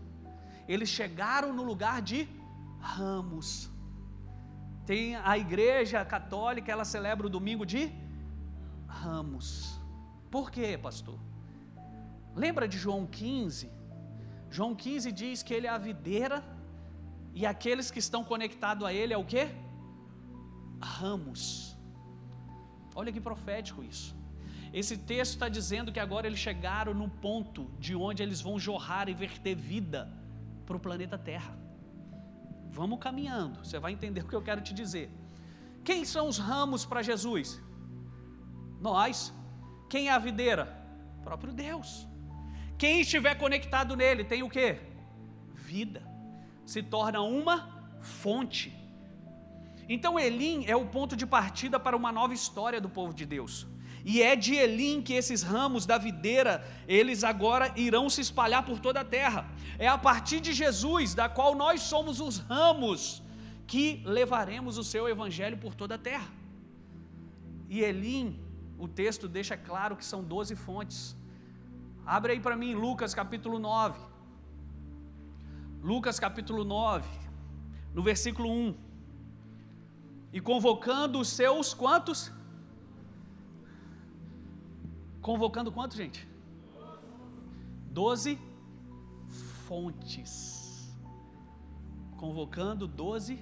[0.68, 2.28] Eles chegaram no lugar de
[2.80, 3.48] ramos.
[4.84, 7.92] Tem a igreja católica, ela celebra o domingo de
[8.88, 9.80] ramos.
[10.32, 11.20] Por quê, pastor?
[12.36, 13.72] Lembra de João 15?
[14.50, 16.44] João 15 diz que ele é a videira
[17.34, 19.48] e aqueles que estão conectados a ele é o que?
[20.82, 21.76] Ramos.
[22.94, 24.16] Olha que profético isso.
[24.72, 29.08] Esse texto está dizendo que agora eles chegaram no ponto de onde eles vão jorrar
[29.08, 30.12] e verter vida
[30.66, 31.58] para o planeta Terra.
[32.72, 35.10] Vamos caminhando, você vai entender o que eu quero te dizer.
[35.84, 37.62] Quem são os ramos para Jesus?
[38.82, 39.34] Nós.
[39.90, 40.64] Quem é a videira?
[41.20, 42.08] O próprio Deus.
[42.78, 44.78] Quem estiver conectado nele tem o que?
[45.54, 46.02] Vida.
[46.66, 47.58] Se torna uma
[48.02, 48.74] fonte.
[49.88, 53.68] Então Elim é o ponto de partida para uma nova história do povo de Deus.
[54.04, 58.80] E é de Elim que esses ramos da videira, eles agora irão se espalhar por
[58.80, 59.50] toda a terra.
[59.80, 63.24] É a partir de Jesus, da qual nós somos os ramos,
[63.66, 66.32] que levaremos o seu evangelho por toda a terra.
[67.68, 68.40] E Elim,
[68.78, 71.16] o texto deixa claro que são doze fontes.
[72.06, 74.00] Abre aí para mim Lucas capítulo 9.
[75.82, 77.08] Lucas capítulo 9,
[77.94, 78.76] no versículo 1.
[80.34, 82.32] E convocando os seus quantos?
[85.22, 86.28] Convocando quantos, gente?
[87.92, 88.40] Doze
[89.68, 90.96] fontes.
[92.18, 93.40] Convocando doze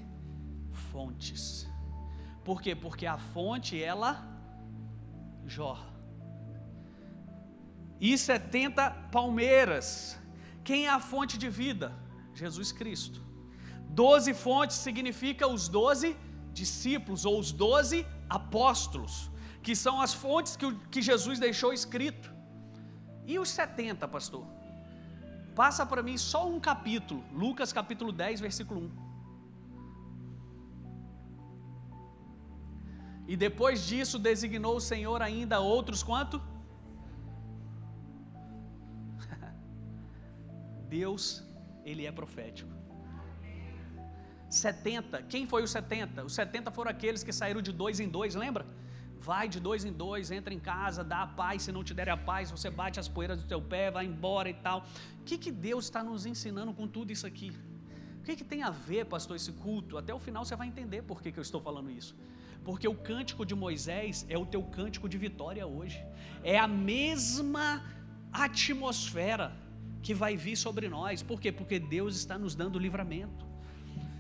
[0.91, 1.69] fontes.
[2.43, 2.76] Por quê?
[2.76, 4.26] Porque a fonte ela
[5.45, 5.93] jorra
[8.10, 10.20] e 70 palmeiras.
[10.62, 11.88] Quem é a fonte de vida?
[12.42, 13.22] Jesus Cristo.
[14.02, 16.10] Doze fontes significa os doze
[16.52, 19.32] discípulos ou os doze apóstolos,
[19.66, 22.30] que são as fontes que, que Jesus deixou escrito.
[23.26, 24.46] E os 70, pastor?
[25.56, 28.92] Passa para mim só um capítulo, Lucas capítulo 10, versículo 1.
[33.30, 36.42] E depois disso designou o Senhor ainda outros quanto?
[41.00, 41.24] Deus,
[41.90, 42.72] ele é profético.
[44.54, 46.26] 70, quem foi os 70?
[46.30, 48.66] Os 70 foram aqueles que saíram de dois em dois, lembra?
[49.30, 52.10] Vai de dois em dois, entra em casa, dá a paz, se não te der
[52.10, 54.80] a paz, você bate as poeiras do teu pé, vai embora e tal.
[55.20, 57.50] O que, que Deus está nos ensinando com tudo isso aqui?
[58.20, 59.98] O que, que tem a ver, pastor, esse culto?
[60.02, 62.14] Até o final você vai entender por que, que eu estou falando isso.
[62.68, 66.00] Porque o cântico de Moisés é o teu cântico de vitória hoje.
[66.56, 67.68] É a mesma
[68.46, 69.48] atmosfera
[70.04, 71.24] que vai vir sobre nós.
[71.24, 71.52] Por quê?
[71.52, 73.46] Porque Deus está nos dando livramento.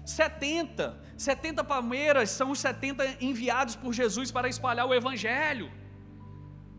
[0.05, 5.71] 70, 70 palmeiras são os 70 enviados por Jesus para espalhar o evangelho.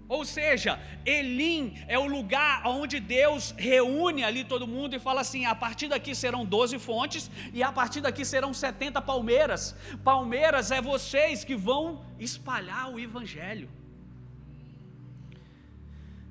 [0.06, 5.46] Ou seja, Elim é o lugar onde Deus reúne ali todo mundo e fala assim:
[5.46, 9.74] a partir daqui serão 12 fontes e a partir daqui serão 70 palmeiras.
[10.02, 13.70] Palmeiras é vocês que vão espalhar o evangelho.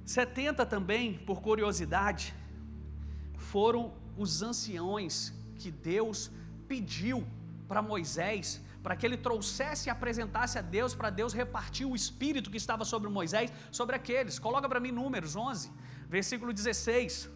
[0.05, 2.33] 70 também, por curiosidade,
[3.53, 3.81] foram
[4.23, 5.13] os anciões
[5.61, 6.19] que Deus
[6.67, 7.17] pediu
[7.69, 8.45] para Moisés
[8.83, 12.83] para que ele trouxesse e apresentasse a Deus, para Deus repartir o espírito que estava
[12.83, 14.37] sobre Moisés, sobre aqueles.
[14.37, 15.71] Coloca para mim Números 11,
[16.09, 17.29] versículo 16.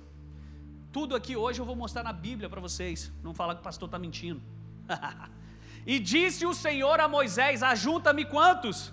[0.92, 3.88] Tudo aqui hoje eu vou mostrar na Bíblia para vocês, não falar que o pastor
[3.88, 4.42] está mentindo.
[5.94, 8.92] e disse o Senhor a Moisés: Ajunta-me quantos?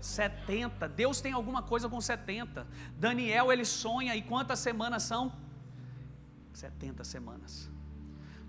[0.00, 0.88] 70.
[0.88, 2.66] Deus tem alguma coisa com 70.
[2.96, 5.24] Daniel ele sonha e quantas semanas são?
[6.58, 7.70] 70 semanas.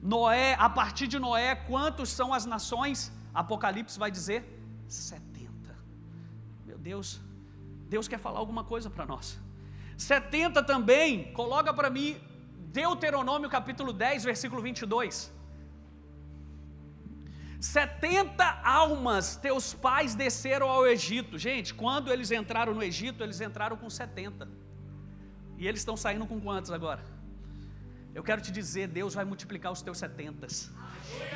[0.01, 3.11] Noé, a partir de Noé, quantos são as nações?
[3.41, 4.39] Apocalipse vai dizer
[4.87, 5.75] 70.
[6.65, 7.07] Meu Deus,
[7.87, 9.37] Deus quer falar alguma coisa para nós.
[9.97, 12.09] 70 também, coloca para mim
[12.79, 15.31] Deuteronômio capítulo 10, versículo 22.
[17.59, 21.37] 70 almas teus pais desceram ao Egito.
[21.37, 24.49] Gente, quando eles entraram no Egito, eles entraram com 70.
[25.59, 27.18] E eles estão saindo com quantos agora?
[28.13, 30.71] Eu quero te dizer, Deus vai multiplicar os teus setentas.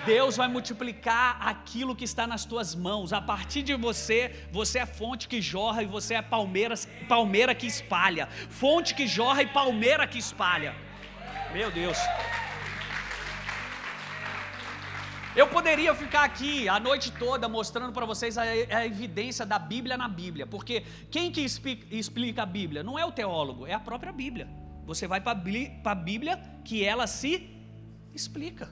[0.05, 3.13] Deus vai multiplicar aquilo que está nas tuas mãos.
[3.13, 6.75] A partir de você, você é fonte que jorra e você é palmeira,
[7.07, 8.27] palmeira que espalha.
[8.49, 10.75] Fonte que jorra e palmeira que espalha.
[11.53, 11.97] Meu Deus.
[15.35, 19.97] Eu poderia ficar aqui a noite toda mostrando para vocês a, a, evidência da Bíblia
[19.97, 22.83] na Bíblia, porque quem que explica a Bíblia?
[22.83, 24.47] Não é o teólogo, é a própria Bíblia.
[24.85, 25.31] Você vai para
[25.91, 27.49] a Bíblia que ela se
[28.13, 28.69] explica.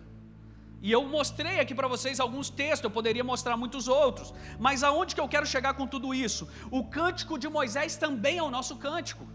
[0.82, 5.14] E eu mostrei aqui para vocês alguns textos, eu poderia mostrar muitos outros, mas aonde
[5.14, 6.50] que eu quero chegar com tudo isso?
[6.72, 9.26] O cântico de Moisés também é o nosso cântico.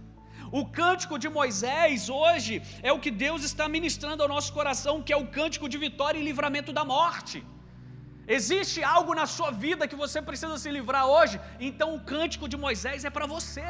[0.60, 5.12] O cântico de Moisés hoje é o que Deus está ministrando ao nosso coração, que
[5.12, 7.44] é o cântico de vitória e livramento da morte.
[8.26, 11.40] Existe algo na sua vida que você precisa se livrar hoje?
[11.60, 13.66] Então o cântico de Moisés é para você.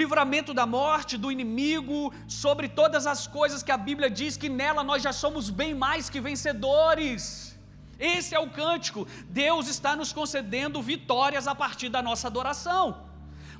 [0.00, 4.84] Livramento da morte, do inimigo, sobre todas as coisas que a Bíblia diz que nela
[4.84, 7.58] nós já somos bem mais que vencedores.
[7.98, 9.08] Esse é o cântico.
[9.30, 13.05] Deus está nos concedendo vitórias a partir da nossa adoração.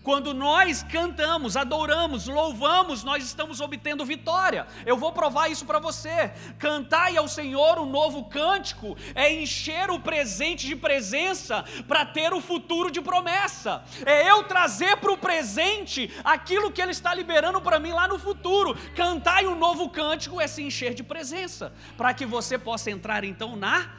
[0.07, 4.65] Quando nós cantamos, adoramos, louvamos, nós estamos obtendo vitória.
[4.87, 6.31] Eu vou provar isso para você.
[6.61, 12.41] Cantai ao Senhor um novo cântico é encher o presente de presença para ter o
[12.41, 13.83] futuro de promessa.
[14.07, 18.17] É eu trazer para o presente aquilo que Ele está liberando para mim lá no
[18.17, 18.77] futuro.
[18.95, 23.57] Cantai um novo cântico é se encher de presença, para que você possa entrar então
[23.57, 23.91] na.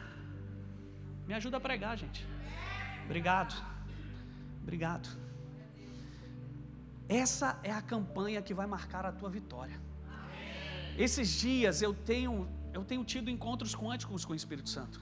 [1.26, 2.26] Me ajuda a pregar, gente.
[3.04, 3.54] Obrigado.
[4.62, 5.27] Obrigado.
[7.08, 9.80] Essa é a campanha que vai marcar a tua vitória.
[10.96, 15.00] Esses dias eu tenho, eu tenho tido encontros quânticos com o Espírito Santo.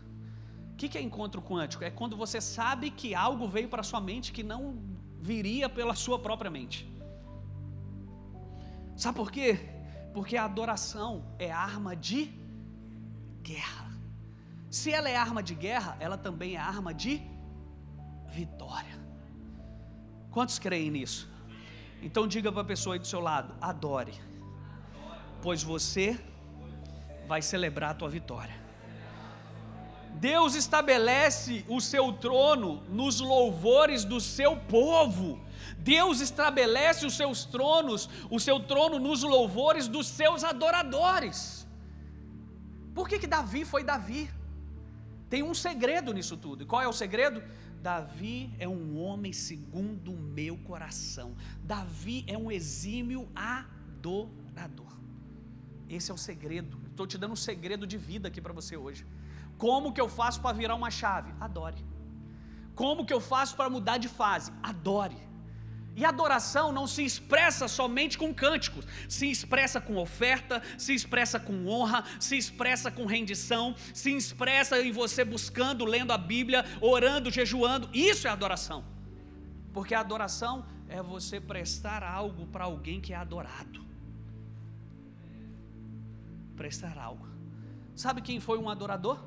[0.73, 1.83] O que é encontro quântico?
[1.83, 4.79] É quando você sabe que algo veio para sua mente que não
[5.21, 6.87] viria pela sua própria mente.
[8.95, 9.59] Sabe por quê?
[10.15, 12.33] Porque a adoração é arma de
[13.43, 13.91] guerra.
[14.71, 17.23] Se ela é arma de guerra, ela também é arma de
[18.29, 19.01] vitória.
[20.31, 21.36] Quantos creem nisso?
[22.03, 24.15] Então diga para a pessoa aí do seu lado: adore,
[25.43, 26.19] pois você
[27.27, 28.67] vai celebrar a tua vitória.
[30.15, 35.41] Deus estabelece o seu trono nos louvores do seu povo.
[35.79, 41.67] Deus estabelece os seus tronos, o seu trono nos louvores dos seus adoradores.
[42.95, 44.31] Por que, que Davi foi Davi?
[45.29, 46.63] Tem um segredo nisso tudo.
[46.63, 47.43] E qual é o segredo?
[47.83, 51.35] Davi é um homem segundo o meu coração.
[51.63, 54.93] Davi é um exímio adorador.
[55.89, 56.79] Esse é o segredo.
[56.91, 59.07] Estou te dando um segredo de vida aqui para você hoje.
[59.59, 61.33] Como que eu faço para virar uma chave?
[61.41, 61.85] Adore.
[62.75, 64.53] Como que eu faço para mudar de fase?
[64.63, 65.26] Adore.
[65.97, 71.67] E adoração não se expressa somente com cânticos, se expressa com oferta, se expressa com
[71.67, 77.89] honra, se expressa com rendição, se expressa em você buscando, lendo a Bíblia, orando, jejuando.
[77.95, 78.85] Isso é adoração.
[79.73, 83.83] Porque a adoração é você prestar algo para alguém que é adorado.
[86.55, 87.27] Prestar algo.
[87.95, 89.19] Sabe quem foi um adorador?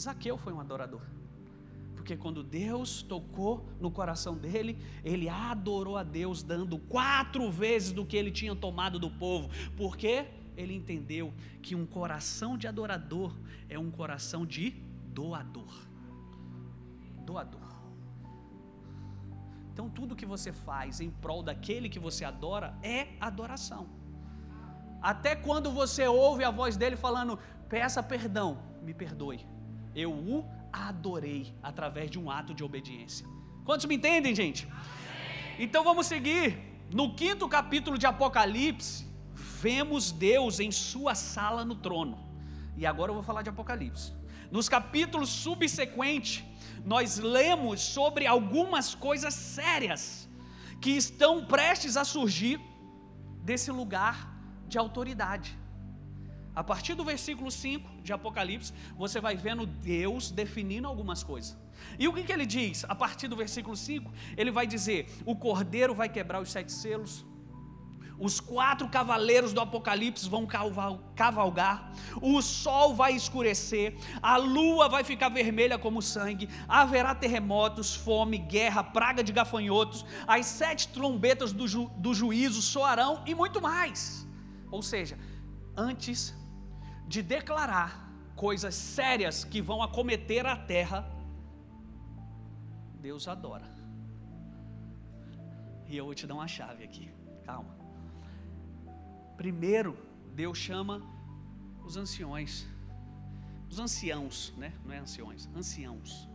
[0.00, 1.02] Zaqueu foi um adorador.
[2.02, 8.04] Porque quando Deus tocou no coração dele, ele adorou a Deus, dando quatro vezes do
[8.04, 9.48] que ele tinha tomado do povo.
[9.76, 13.32] Porque ele entendeu que um coração de adorador
[13.68, 14.70] é um coração de
[15.14, 15.72] doador.
[17.24, 17.70] Doador.
[19.72, 23.86] Então, tudo que você faz em prol daquele que você adora é adoração.
[25.00, 29.46] Até quando você ouve a voz dele falando: peça perdão, me perdoe,
[29.94, 33.26] eu o adorei através de um ato de obediência.
[33.64, 34.66] Quantos me entendem, gente?
[35.58, 36.58] Então vamos seguir.
[36.92, 42.18] No quinto capítulo de Apocalipse, vemos Deus em sua sala no trono.
[42.76, 44.12] E agora eu vou falar de Apocalipse.
[44.50, 46.44] Nos capítulos subsequentes,
[46.84, 50.28] nós lemos sobre algumas coisas sérias
[50.80, 52.60] que estão prestes a surgir
[53.42, 55.56] desse lugar de autoridade.
[56.54, 61.56] A partir do versículo 5 de Apocalipse, você vai vendo Deus definindo algumas coisas.
[61.98, 62.84] E o que, que ele diz?
[62.88, 67.24] A partir do versículo 5, ele vai dizer: o cordeiro vai quebrar os sete selos,
[68.18, 70.46] os quatro cavaleiros do Apocalipse vão
[71.16, 78.38] cavalgar, o sol vai escurecer, a lua vai ficar vermelha como sangue, haverá terremotos, fome,
[78.38, 84.28] guerra, praga de gafanhotos, as sete trombetas do, ju, do juízo soarão e muito mais.
[84.70, 85.18] Ou seja,
[85.76, 86.34] antes
[87.12, 91.06] de declarar coisas sérias que vão acometer a terra,
[92.98, 93.68] Deus adora.
[95.86, 97.10] E eu vou te dar uma chave aqui,
[97.44, 97.76] calma.
[99.36, 99.94] Primeiro,
[100.34, 101.02] Deus chama
[101.84, 102.66] os anciões,
[103.68, 104.72] os anciãos, né?
[104.82, 106.26] Não é anciões, anciãos.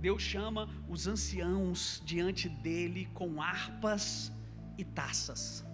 [0.00, 4.32] Deus chama os anciãos diante dele com harpas
[4.78, 5.66] e taças.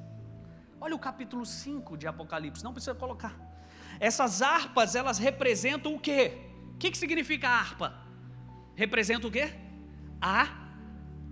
[0.81, 3.50] Olha o capítulo 5 de Apocalipse, não precisa colocar.
[4.09, 6.39] Essas harpas, elas representam o quê?
[6.75, 7.89] O que, que significa harpa?
[8.75, 9.47] Representa o quê?
[10.21, 10.49] A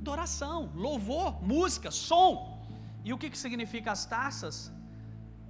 [0.00, 2.30] adoração, louvor, música, som.
[3.02, 4.70] E o que, que significa as taças?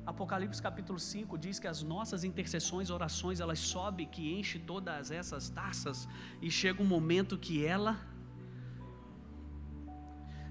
[0.06, 5.50] Apocalipse capítulo 5 diz que as nossas intercessões, orações, elas sobem, que enche todas essas
[5.50, 6.08] taças,
[6.40, 7.98] e chega um momento que ela.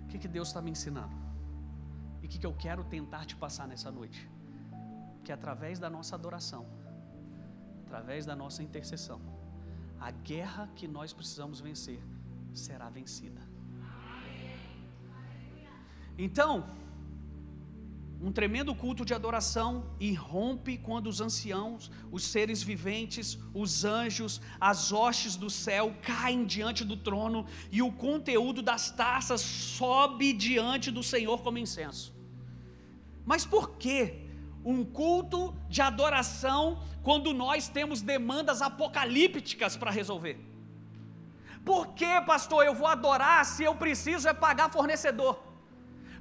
[0.03, 1.15] O que, que Deus está me ensinando?
[2.21, 4.29] E o que, que eu quero tentar te passar nessa noite?
[5.27, 6.65] Que através da nossa adoração,
[7.85, 9.19] através da nossa intercessão,
[9.99, 11.99] a guerra que nós precisamos vencer
[12.53, 13.41] será vencida.
[16.17, 16.53] Então,
[18.21, 24.93] um tremendo culto de adoração irrompe quando os anciãos, os seres viventes, os anjos, as
[24.93, 31.03] hostes do céu caem diante do trono e o conteúdo das taças sobe diante do
[31.03, 32.15] Senhor como incenso.
[33.25, 34.26] Mas por que
[34.73, 36.61] um culto de adoração
[37.01, 40.37] quando nós temos demandas apocalípticas para resolver?
[41.69, 45.33] Por que, pastor, eu vou adorar se eu preciso é pagar fornecedor?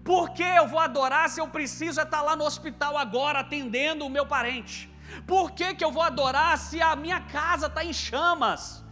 [0.05, 4.15] Por que eu vou adorar se eu preciso estar lá no hospital agora atendendo o
[4.17, 4.89] meu parente?
[5.27, 8.85] Por que, que eu vou adorar se a minha casa está em chamas?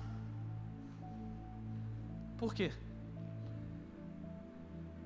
[2.36, 2.72] Por quê?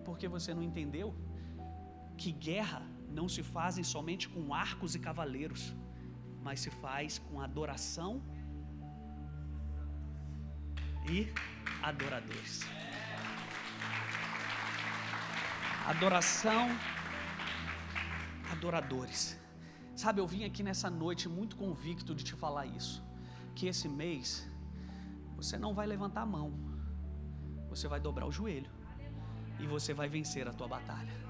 [0.07, 1.15] Porque você não entendeu
[2.17, 5.75] que guerra não se fazem somente com arcos e cavaleiros,
[6.43, 8.23] mas se faz com adoração
[11.11, 11.29] e
[11.83, 12.61] adoradores.
[15.87, 16.69] Adoração,
[18.53, 19.41] adoradores.
[19.97, 23.03] Sabe, eu vim aqui nessa noite muito convicto de te falar isso.
[23.55, 24.49] Que esse mês
[25.35, 26.53] você não vai levantar a mão,
[27.69, 28.71] você vai dobrar o joelho
[29.59, 31.28] e você vai vencer a tua batalha.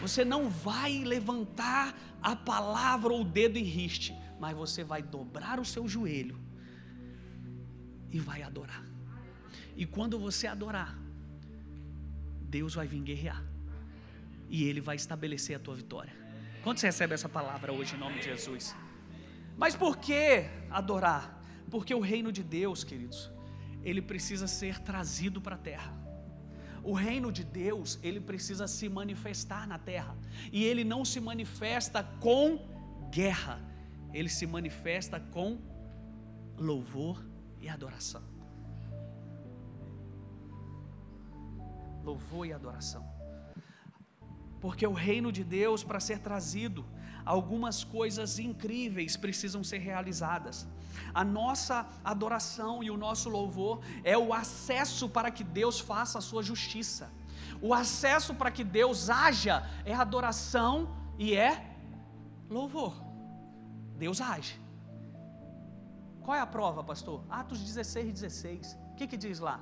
[0.00, 5.60] Você não vai levantar a palavra ou o dedo em riste, mas você vai dobrar
[5.60, 6.38] o seu joelho
[8.10, 8.84] e vai adorar.
[9.76, 10.98] E quando você adorar,
[12.40, 13.44] Deus vai vir guerrear
[14.48, 16.12] e Ele vai estabelecer a tua vitória.
[16.62, 18.74] Quando você recebe essa palavra hoje em nome de Jesus?
[19.56, 21.42] Mas por que adorar?
[21.70, 23.30] Porque o reino de Deus, queridos,
[23.82, 25.99] ele precisa ser trazido para a terra.
[26.82, 30.16] O reino de Deus, ele precisa se manifestar na terra.
[30.52, 32.58] E ele não se manifesta com
[33.10, 33.60] guerra,
[34.12, 35.58] ele se manifesta com
[36.56, 37.24] louvor
[37.60, 38.22] e adoração.
[42.02, 43.04] Louvor e adoração.
[44.60, 46.84] Porque o reino de Deus, para ser trazido,
[47.24, 50.66] algumas coisas incríveis precisam ser realizadas.
[51.12, 56.20] A nossa adoração e o nosso louvor é o acesso para que Deus faça a
[56.20, 57.10] sua justiça.
[57.60, 61.76] O acesso para que Deus haja é adoração e é
[62.48, 62.94] louvor.
[63.96, 64.60] Deus age.
[66.22, 67.24] Qual é a prova, pastor?
[67.28, 68.78] Atos 16 16.
[68.92, 69.60] O que, que diz lá?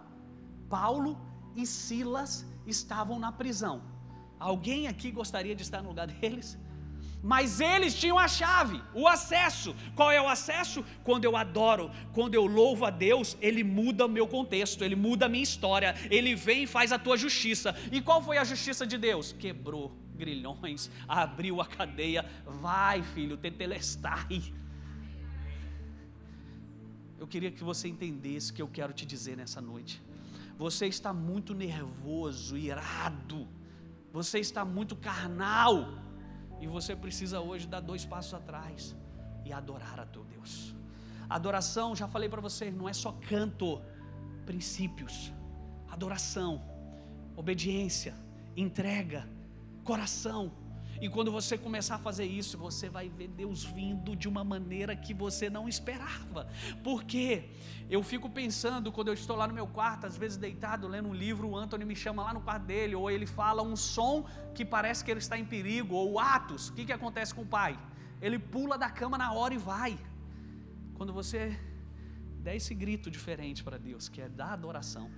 [0.68, 1.18] Paulo
[1.56, 3.82] e Silas estavam na prisão
[4.38, 6.58] Alguém aqui gostaria de estar no lugar deles?
[7.22, 9.74] Mas eles tinham a chave, o acesso.
[9.94, 10.84] Qual é o acesso?
[11.02, 15.26] Quando eu adoro, quando eu louvo a Deus, Ele muda o meu contexto, Ele muda
[15.26, 17.74] a minha história, Ele vem e faz a tua justiça.
[17.90, 19.32] E qual foi a justiça de Deus?
[19.32, 22.24] Quebrou grilhões, abriu a cadeia.
[22.46, 24.42] Vai, filho, tetelestai.
[27.18, 30.00] Eu queria que você entendesse o que eu quero te dizer nessa noite.
[30.56, 33.48] Você está muito nervoso, irado
[34.12, 35.94] você está muito carnal.
[36.60, 38.96] E você precisa hoje dar dois passos atrás
[39.44, 40.74] e adorar a teu Deus.
[41.28, 43.80] Adoração, já falei para você, não é só canto,
[44.46, 45.32] princípios,
[45.90, 46.62] adoração,
[47.36, 48.14] obediência,
[48.56, 49.28] entrega,
[49.84, 50.52] coração.
[51.00, 54.96] E quando você começar a fazer isso, você vai ver Deus vindo de uma maneira
[54.96, 56.48] que você não esperava.
[56.82, 57.50] Porque
[57.88, 61.14] eu fico pensando, quando eu estou lá no meu quarto, às vezes deitado, lendo um
[61.14, 64.64] livro, o Anthony me chama lá no quarto dele, ou ele fala um som que
[64.64, 66.68] parece que ele está em perigo, ou atos.
[66.68, 67.78] O que, que acontece com o pai?
[68.20, 69.96] Ele pula da cama na hora e vai.
[70.94, 71.56] Quando você
[72.42, 75.10] der esse grito diferente para Deus, que é da adoração,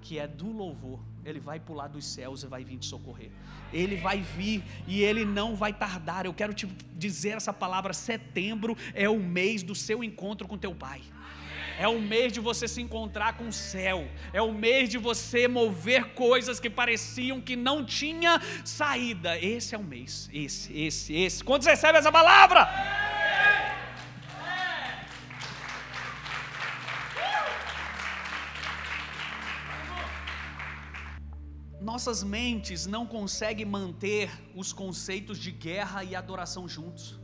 [0.00, 3.30] que é do louvor, ele vai pular dos céus e vai vir te socorrer.
[3.72, 6.26] Ele vai vir e ele não vai tardar.
[6.26, 10.74] Eu quero te dizer essa palavra: setembro é o mês do seu encontro com teu
[10.74, 11.00] pai.
[11.78, 14.08] É o mês de você se encontrar com o céu.
[14.32, 19.36] É o mês de você mover coisas que pareciam que não tinha saída.
[19.38, 20.30] Esse é o mês.
[20.32, 21.42] Esse, esse, esse.
[21.42, 22.68] Quantos recebem essa palavra?
[31.90, 34.30] Nossas mentes não conseguem manter
[34.60, 37.20] os conceitos de guerra e adoração juntos.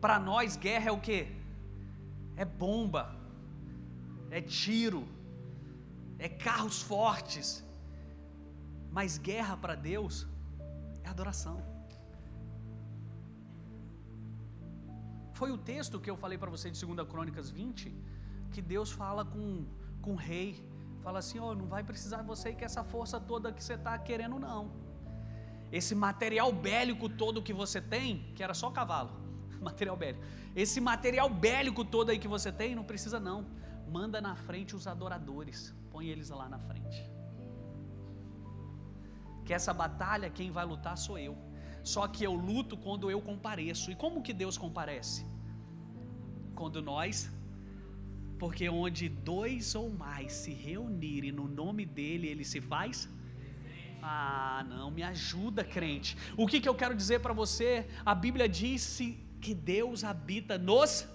[0.00, 1.20] Para nós, guerra é o que?
[2.36, 3.04] É bomba,
[4.30, 5.02] é tiro,
[6.18, 7.64] é carros fortes.
[8.90, 10.26] Mas guerra para Deus
[11.02, 11.56] é adoração.
[15.32, 17.94] Foi o texto que eu falei para você de 2 Crônicas 20,
[18.52, 19.66] que Deus fala com,
[20.00, 20.50] com o rei
[21.06, 24.38] Fala assim: oh, não vai precisar você que essa força toda que você está querendo,
[24.46, 24.62] não.
[25.78, 29.12] Esse material bélico todo que você tem, que era só cavalo,
[29.68, 30.24] material bélico.
[30.62, 33.38] Esse material bélico todo aí que você tem, não precisa não.
[33.98, 37.00] Manda na frente os adoradores, põe eles lá na frente.
[39.44, 41.36] Que essa batalha quem vai lutar sou eu.
[41.84, 43.92] Só que eu luto quando eu compareço.
[43.92, 45.24] E como que Deus comparece?
[46.56, 47.30] Quando nós
[48.38, 53.08] porque onde dois ou mais se reunirem no nome dele, ele se faz.
[54.02, 56.16] Ah, não, me ajuda, crente.
[56.36, 57.88] O que, que eu quero dizer para você?
[58.04, 61.08] A Bíblia disse que Deus habita nos.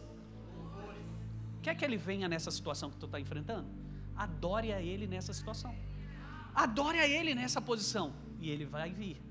[1.62, 3.68] Quer que ele venha nessa situação que tu está enfrentando?
[4.16, 5.76] Adore a Ele nessa situação.
[6.54, 8.14] Adore a Ele nessa posição.
[8.40, 9.22] E Ele vai vir.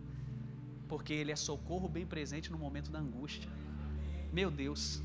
[0.89, 3.51] Porque Ele é socorro bem presente no momento da angústia.
[4.33, 5.03] Meu Deus.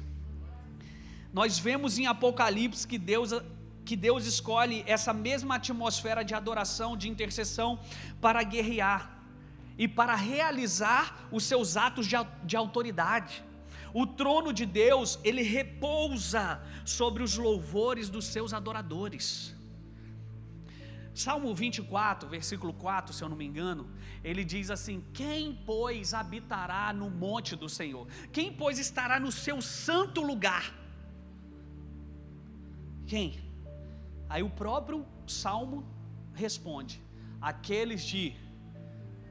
[1.38, 3.31] Nós vemos em Apocalipse que Deus,
[3.83, 7.77] que Deus escolhe essa mesma atmosfera de adoração, de intercessão,
[8.21, 9.01] para guerrear
[9.77, 12.15] e para realizar os seus atos de,
[12.45, 13.43] de autoridade.
[13.93, 19.53] O trono de Deus, ele repousa sobre os louvores dos seus adoradores.
[21.13, 23.89] Salmo 24, versículo 4, se eu não me engano,
[24.23, 28.07] ele diz assim: Quem, pois, habitará no monte do Senhor?
[28.31, 30.84] Quem, pois, estará no seu santo lugar?
[33.06, 33.39] Quem?
[34.30, 35.86] Aí o próprio salmo
[36.34, 37.01] responde:
[37.41, 38.36] aqueles de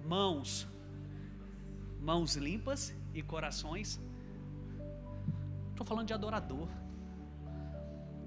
[0.05, 0.67] mãos,
[2.01, 4.01] mãos limpas e corações.
[5.71, 6.69] Estou falando de adorador.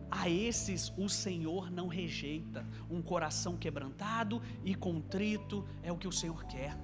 [0.09, 2.65] A esses o Senhor não rejeita.
[2.89, 6.77] Um coração quebrantado e contrito é o que o Senhor quer.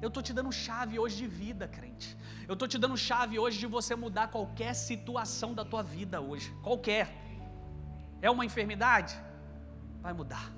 [0.00, 2.16] Eu estou te dando chave hoje de vida, crente.
[2.46, 6.54] Eu estou te dando chave hoje de você mudar qualquer situação da tua vida hoje.
[6.62, 7.25] Qualquer.
[8.20, 9.14] É uma enfermidade?
[10.00, 10.52] Vai mudar.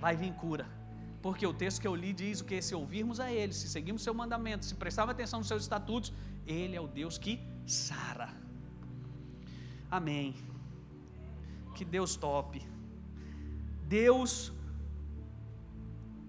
[0.00, 0.66] Vai vir cura.
[1.22, 2.60] Porque o texto que eu li diz o que?
[2.62, 6.12] Se ouvirmos a Ele, se seguirmos seu mandamento, se prestarmos atenção nos seus estatutos,
[6.46, 8.28] Ele é o Deus que sara.
[9.90, 10.34] Amém.
[11.74, 12.62] Que Deus tope.
[13.84, 14.52] Deus,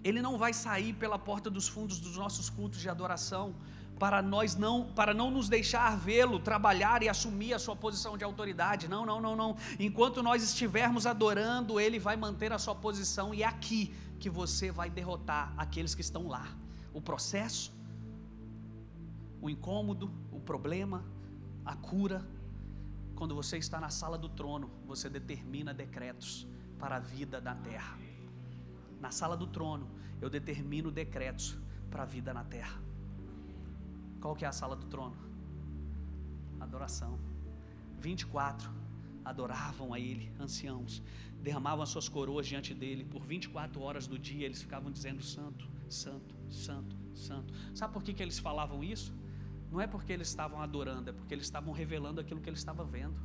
[0.04, 3.56] Ele não vai sair pela porta dos fundos dos nossos cultos de adoração
[3.98, 8.24] para nós não, para não nos deixar vê-lo trabalhar e assumir a sua posição de
[8.24, 8.88] autoridade.
[8.88, 9.58] Não, não, não, não.
[9.80, 14.72] Enquanto nós estivermos adorando, ele vai manter a sua posição e é aqui que você
[14.72, 16.48] vai derrotar aqueles que estão lá.
[16.94, 17.74] O processo,
[19.42, 21.04] o incômodo, o problema,
[21.66, 22.26] a cura.
[23.16, 27.98] Quando você está na sala do trono, você determina decretos para a vida da terra.
[29.02, 29.90] Na sala do trono,
[30.22, 31.58] eu determino decretos
[31.90, 32.87] para a vida na terra.
[34.28, 35.16] Qual que é a sala do trono?
[36.60, 37.18] Adoração.
[37.98, 38.70] 24
[39.24, 41.02] adoravam a ele, anciãos,
[41.42, 45.66] derramavam as suas coroas diante dele, por 24 horas do dia eles ficavam dizendo: Santo,
[45.88, 47.54] Santo, Santo, Santo.
[47.74, 49.14] Sabe por que, que eles falavam isso?
[49.72, 52.86] Não é porque eles estavam adorando, é porque eles estavam revelando aquilo que eles estavam
[52.86, 53.18] vendo.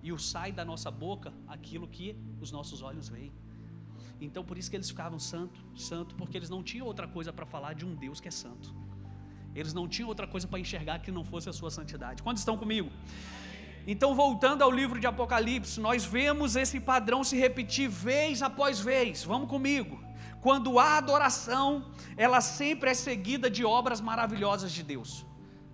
[0.00, 3.32] E o sai da nossa boca aquilo que os nossos olhos veem.
[4.20, 7.44] Então por isso que eles ficavam santo, santo, porque eles não tinham outra coisa para
[7.44, 8.84] falar de um Deus que é santo.
[9.54, 12.22] Eles não tinham outra coisa para enxergar que não fosse a sua santidade.
[12.22, 12.90] Quantos estão comigo?
[13.86, 19.22] Então, voltando ao livro de Apocalipse, nós vemos esse padrão se repetir vez após vez.
[19.22, 20.02] Vamos comigo.
[20.40, 21.68] Quando há adoração,
[22.16, 25.24] ela sempre é seguida de obras maravilhosas de Deus.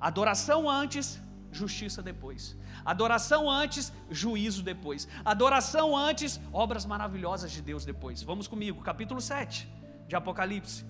[0.00, 1.20] Adoração antes,
[1.52, 2.56] justiça depois.
[2.84, 5.08] Adoração antes, juízo depois.
[5.24, 8.22] Adoração antes, obras maravilhosas de Deus depois.
[8.22, 9.68] Vamos comigo, capítulo 7
[10.08, 10.84] de Apocalipse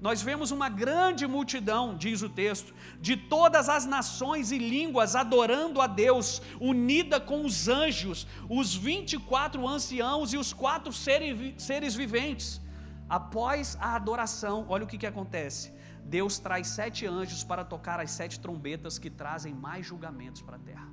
[0.00, 5.80] nós vemos uma grande multidão, diz o texto, de todas as nações e línguas adorando
[5.80, 12.60] a Deus, unida com os anjos, os 24 anciãos e os quatro seres viventes.
[13.08, 15.72] Após a adoração, olha o que, que acontece:
[16.04, 20.60] Deus traz sete anjos para tocar as sete trombetas que trazem mais julgamentos para a
[20.60, 20.88] terra.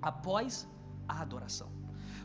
[0.00, 0.68] Após
[1.08, 1.70] a adoração.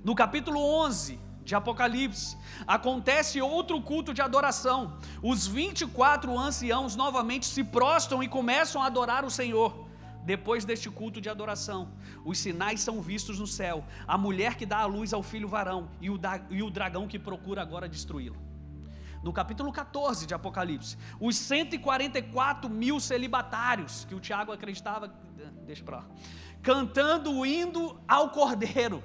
[0.03, 2.37] No capítulo 11, de Apocalipse,
[2.67, 4.97] acontece outro culto de adoração.
[5.21, 9.89] Os 24 anciãos novamente se prostram e começam a adorar o Senhor.
[10.23, 11.89] Depois deste culto de adoração,
[12.23, 15.89] os sinais são vistos no céu: a mulher que dá a luz ao filho varão
[15.99, 18.37] e o, da, e o dragão que procura agora destruí-lo.
[19.23, 25.13] No capítulo 14 de Apocalipse, os 144 mil celibatários, que o Tiago acreditava,
[25.65, 26.05] deixa para lá,
[26.61, 29.03] cantando o hino ao cordeiro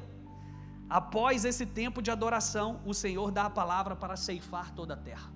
[0.88, 5.32] Após esse tempo de adoração, o Senhor dá a palavra para ceifar toda a terra.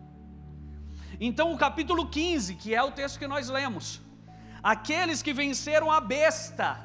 [1.20, 4.00] Então, o capítulo 15, que é o texto que nós lemos,
[4.62, 6.78] aqueles que venceram a besta,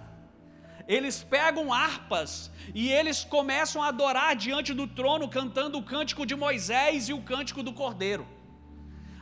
[0.88, 6.36] eles pegam harpas e eles começam a adorar diante do trono, cantando o cântico de
[6.36, 8.26] Moisés e o cântico do Cordeiro.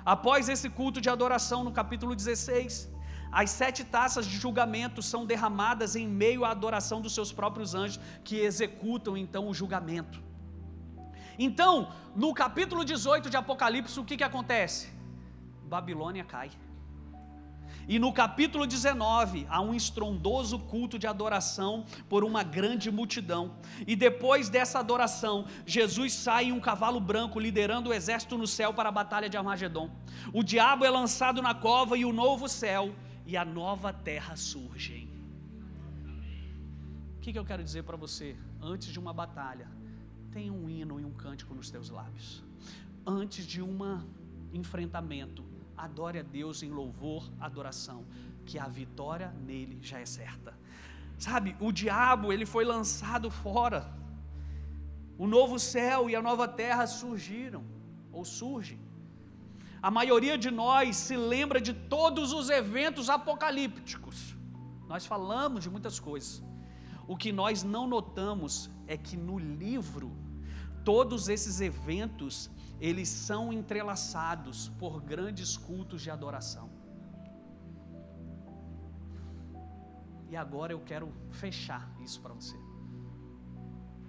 [0.06, 2.90] Após esse culto de adoração, no capítulo 16,
[3.34, 8.00] as sete taças de julgamento são derramadas em meio à adoração dos seus próprios anjos,
[8.24, 10.22] que executam então o julgamento.
[11.38, 14.94] Então, no capítulo 18 de Apocalipse, o que, que acontece?
[15.64, 16.52] Babilônia cai.
[17.88, 23.56] E no capítulo 19, há um estrondoso culto de adoração por uma grande multidão.
[23.88, 28.74] E depois dessa adoração, Jesus sai em um cavalo branco, liderando o exército no céu
[28.74, 29.90] para a batalha de Armagedon.
[30.32, 32.94] O diabo é lançado na cova e o novo céu
[33.26, 35.10] e a nova terra surgem.
[37.18, 38.36] O que, que eu quero dizer para você?
[38.62, 39.70] Antes de uma batalha,
[40.32, 42.44] tenha um hino e um cântico nos teus lábios.
[43.06, 43.78] Antes de um
[44.52, 45.44] enfrentamento,
[45.78, 48.06] adore a Deus em louvor, adoração,
[48.46, 50.54] que a vitória nele já é certa.
[51.18, 53.94] Sabe, o diabo, ele foi lançado fora.
[55.18, 57.64] O novo céu e a nova terra surgiram,
[58.12, 58.80] ou surgem.
[59.88, 64.34] A maioria de nós se lembra de todos os eventos apocalípticos.
[64.88, 66.42] Nós falamos de muitas coisas.
[67.06, 70.10] O que nós não notamos é que no livro
[70.86, 76.70] todos esses eventos eles são entrelaçados por grandes cultos de adoração.
[80.30, 82.56] E agora eu quero fechar isso para você.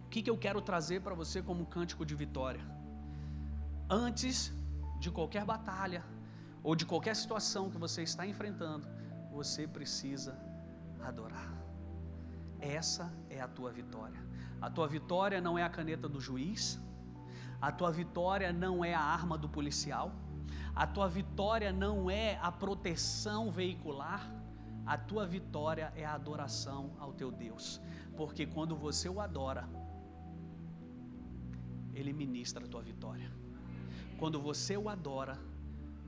[0.06, 2.64] O que, que eu quero trazer para você como cântico de vitória?
[3.90, 4.52] Antes
[5.04, 6.02] de qualquer batalha
[6.62, 8.88] ou de qualquer situação que você está enfrentando,
[9.30, 10.32] você precisa
[11.08, 11.52] adorar.
[12.58, 14.20] Essa é a tua vitória.
[14.62, 16.80] A tua vitória não é a caneta do juiz,
[17.60, 20.10] a tua vitória não é a arma do policial,
[20.74, 24.22] a tua vitória não é a proteção veicular,
[24.86, 27.78] a tua vitória é a adoração ao teu Deus,
[28.16, 29.68] porque quando você o adora,
[31.92, 33.43] Ele ministra a tua vitória.
[34.18, 35.38] Quando você o adora,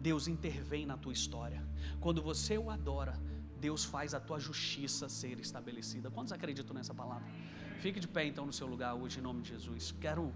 [0.01, 1.63] Deus intervém na tua história.
[2.01, 3.19] Quando você o adora,
[3.61, 6.11] Deus faz a tua justiça ser estabelecida.
[6.11, 7.27] Quantos acreditam nessa palavra?
[7.81, 9.93] Fique de pé então no seu lugar hoje, em nome de Jesus.
[10.01, 10.33] Quero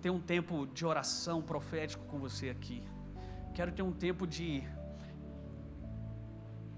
[0.00, 2.82] ter um tempo de oração profético com você aqui.
[3.54, 4.62] Quero ter um tempo de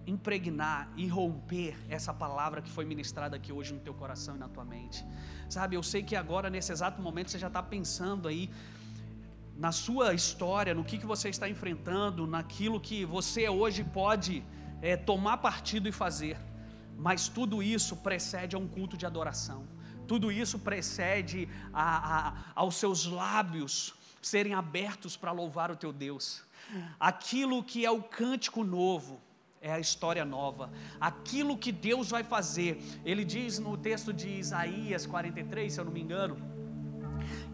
[0.06, 4.48] impregnar e romper essa palavra que foi ministrada aqui hoje no teu coração e na
[4.48, 5.04] tua mente.
[5.48, 8.50] Sabe, eu sei que agora, nesse exato momento, você já está pensando aí
[9.62, 14.42] na sua história, no que, que você está enfrentando, naquilo que você hoje pode
[14.80, 16.36] é, tomar partido e fazer.
[16.98, 19.68] Mas tudo isso precede a um culto de adoração.
[20.08, 26.42] Tudo isso precede a, a, aos seus lábios serem abertos para louvar o teu Deus.
[26.98, 29.20] Aquilo que é o cântico novo,
[29.60, 30.72] é a história nova.
[31.00, 32.82] Aquilo que Deus vai fazer.
[33.04, 36.61] Ele diz no texto de Isaías 43, se eu não me engano,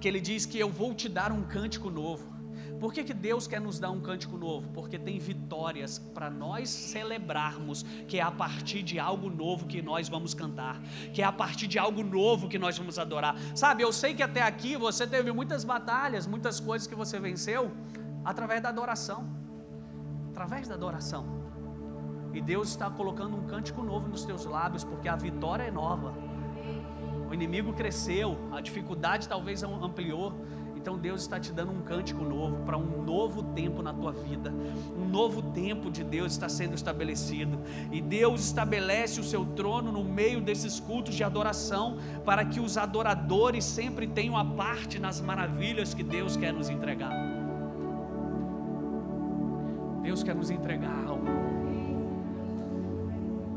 [0.01, 2.39] que ele diz que eu vou te dar um cântico novo.
[2.79, 4.69] Por que, que Deus quer nos dar um cântico novo?
[4.69, 10.09] Porque tem vitórias para nós celebrarmos, que é a partir de algo novo que nós
[10.09, 10.81] vamos cantar,
[11.13, 13.37] que é a partir de algo novo que nós vamos adorar.
[13.55, 17.73] Sabe, eu sei que até aqui você teve muitas batalhas, muitas coisas que você venceu
[18.25, 19.29] através da adoração.
[20.31, 21.27] Através da adoração.
[22.33, 26.28] E Deus está colocando um cântico novo nos teus lábios, porque a vitória é nova
[27.29, 30.33] O inimigo cresceu, a dificuldade talvez ampliou.
[30.77, 34.55] Então Deus está te dando um cântico novo para um novo tempo na tua vida.
[34.97, 37.59] Um novo tempo de Deus está sendo estabelecido.
[37.93, 42.79] E Deus estabelece o seu trono no meio desses cultos de adoração para que os
[42.79, 47.13] adoradores sempre tenham a parte nas maravilhas que Deus quer nos entregar.
[50.03, 51.27] Deus quer nos entregar algo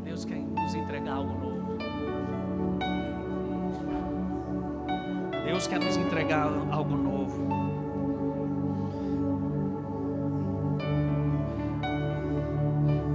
[0.04, 1.51] Deus quer nos entregar algo novo.
[5.52, 7.46] Deus quer nos entregar algo novo.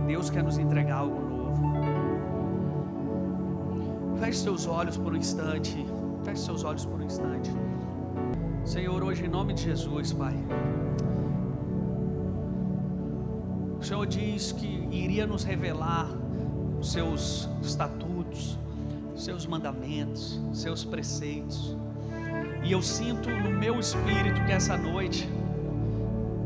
[0.06, 1.78] Deus quer nos entregar algo novo.
[4.18, 5.86] Feche seus olhos por um instante.
[6.24, 7.50] Feche seus olhos por um instante.
[8.66, 10.36] Senhor, hoje em nome de Jesus, Pai.
[13.80, 16.10] O Senhor diz que iria nos revelar
[16.78, 18.58] os seus estatutos,
[19.14, 21.74] seus mandamentos, seus preceitos.
[22.66, 25.28] E eu sinto no meu espírito que essa noite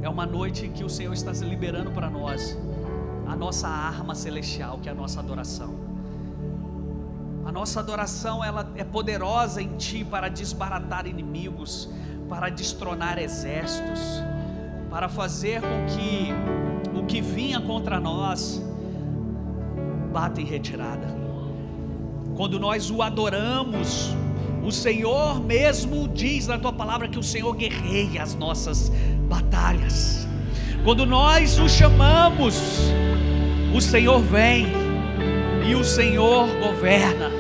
[0.03, 2.59] é uma noite que o Senhor está se liberando para nós
[3.27, 5.75] a nossa arma celestial, que é a nossa adoração.
[7.47, 11.89] A nossa adoração ela é poderosa em ti para desbaratar inimigos,
[12.29, 14.23] para destronar exércitos,
[14.91, 18.63] para fazer com que o que vinha contra nós
[20.13, 21.07] bata em retirada.
[22.37, 24.15] Quando nós o adoramos,
[24.63, 28.91] o Senhor mesmo diz na tua palavra que o Senhor guerreia as nossas
[29.29, 30.29] batalhas.
[30.85, 32.91] Quando nós o chamamos,
[33.75, 34.67] o Senhor vem
[35.67, 37.31] e o Senhor governa.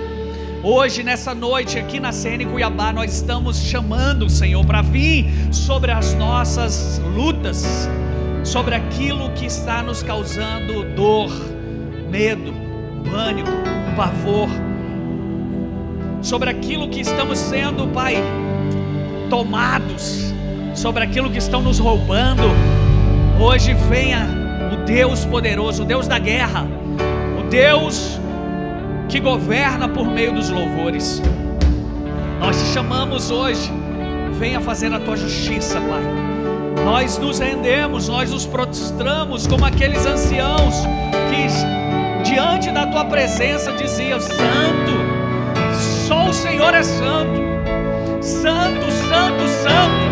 [0.62, 5.90] Hoje, nessa noite, aqui na CN Cuiabá, nós estamos chamando o Senhor para vir sobre
[5.90, 7.88] as nossas lutas,
[8.44, 11.30] sobre aquilo que está nos causando dor,
[12.10, 12.52] medo,
[13.10, 13.50] pânico,
[13.96, 14.69] pavor
[16.22, 18.16] sobre aquilo que estamos sendo, Pai,
[19.28, 20.32] tomados,
[20.74, 22.42] sobre aquilo que estão nos roubando.
[23.40, 24.26] Hoje venha
[24.72, 26.66] o Deus poderoso, o Deus da guerra,
[27.38, 28.20] o Deus
[29.08, 31.22] que governa por meio dos louvores.
[32.38, 33.70] Nós te chamamos hoje,
[34.38, 36.30] venha fazer a tua justiça, Pai.
[36.84, 40.74] Nós nos rendemos, nós nos prostramos como aqueles anciãos
[41.28, 45.09] que diante da tua presença diziam: Santo,
[46.11, 47.40] só o Senhor é santo.
[48.20, 50.11] Santo, santo, santo.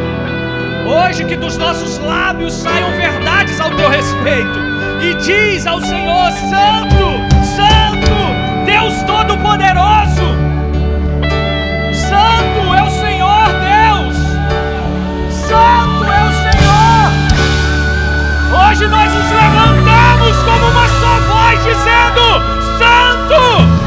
[0.86, 4.60] Hoje que dos nossos lábios saiam verdades ao teu respeito.
[5.02, 7.18] E diz ao Senhor: Santo,
[7.56, 8.14] Santo,
[8.64, 10.28] Deus Todo-Poderoso.
[11.92, 14.16] Santo é o Senhor Deus.
[15.48, 17.10] Santo é o Senhor.
[18.56, 22.22] Hoje nós nos levantamos como uma só voz dizendo:
[22.78, 23.77] Santo.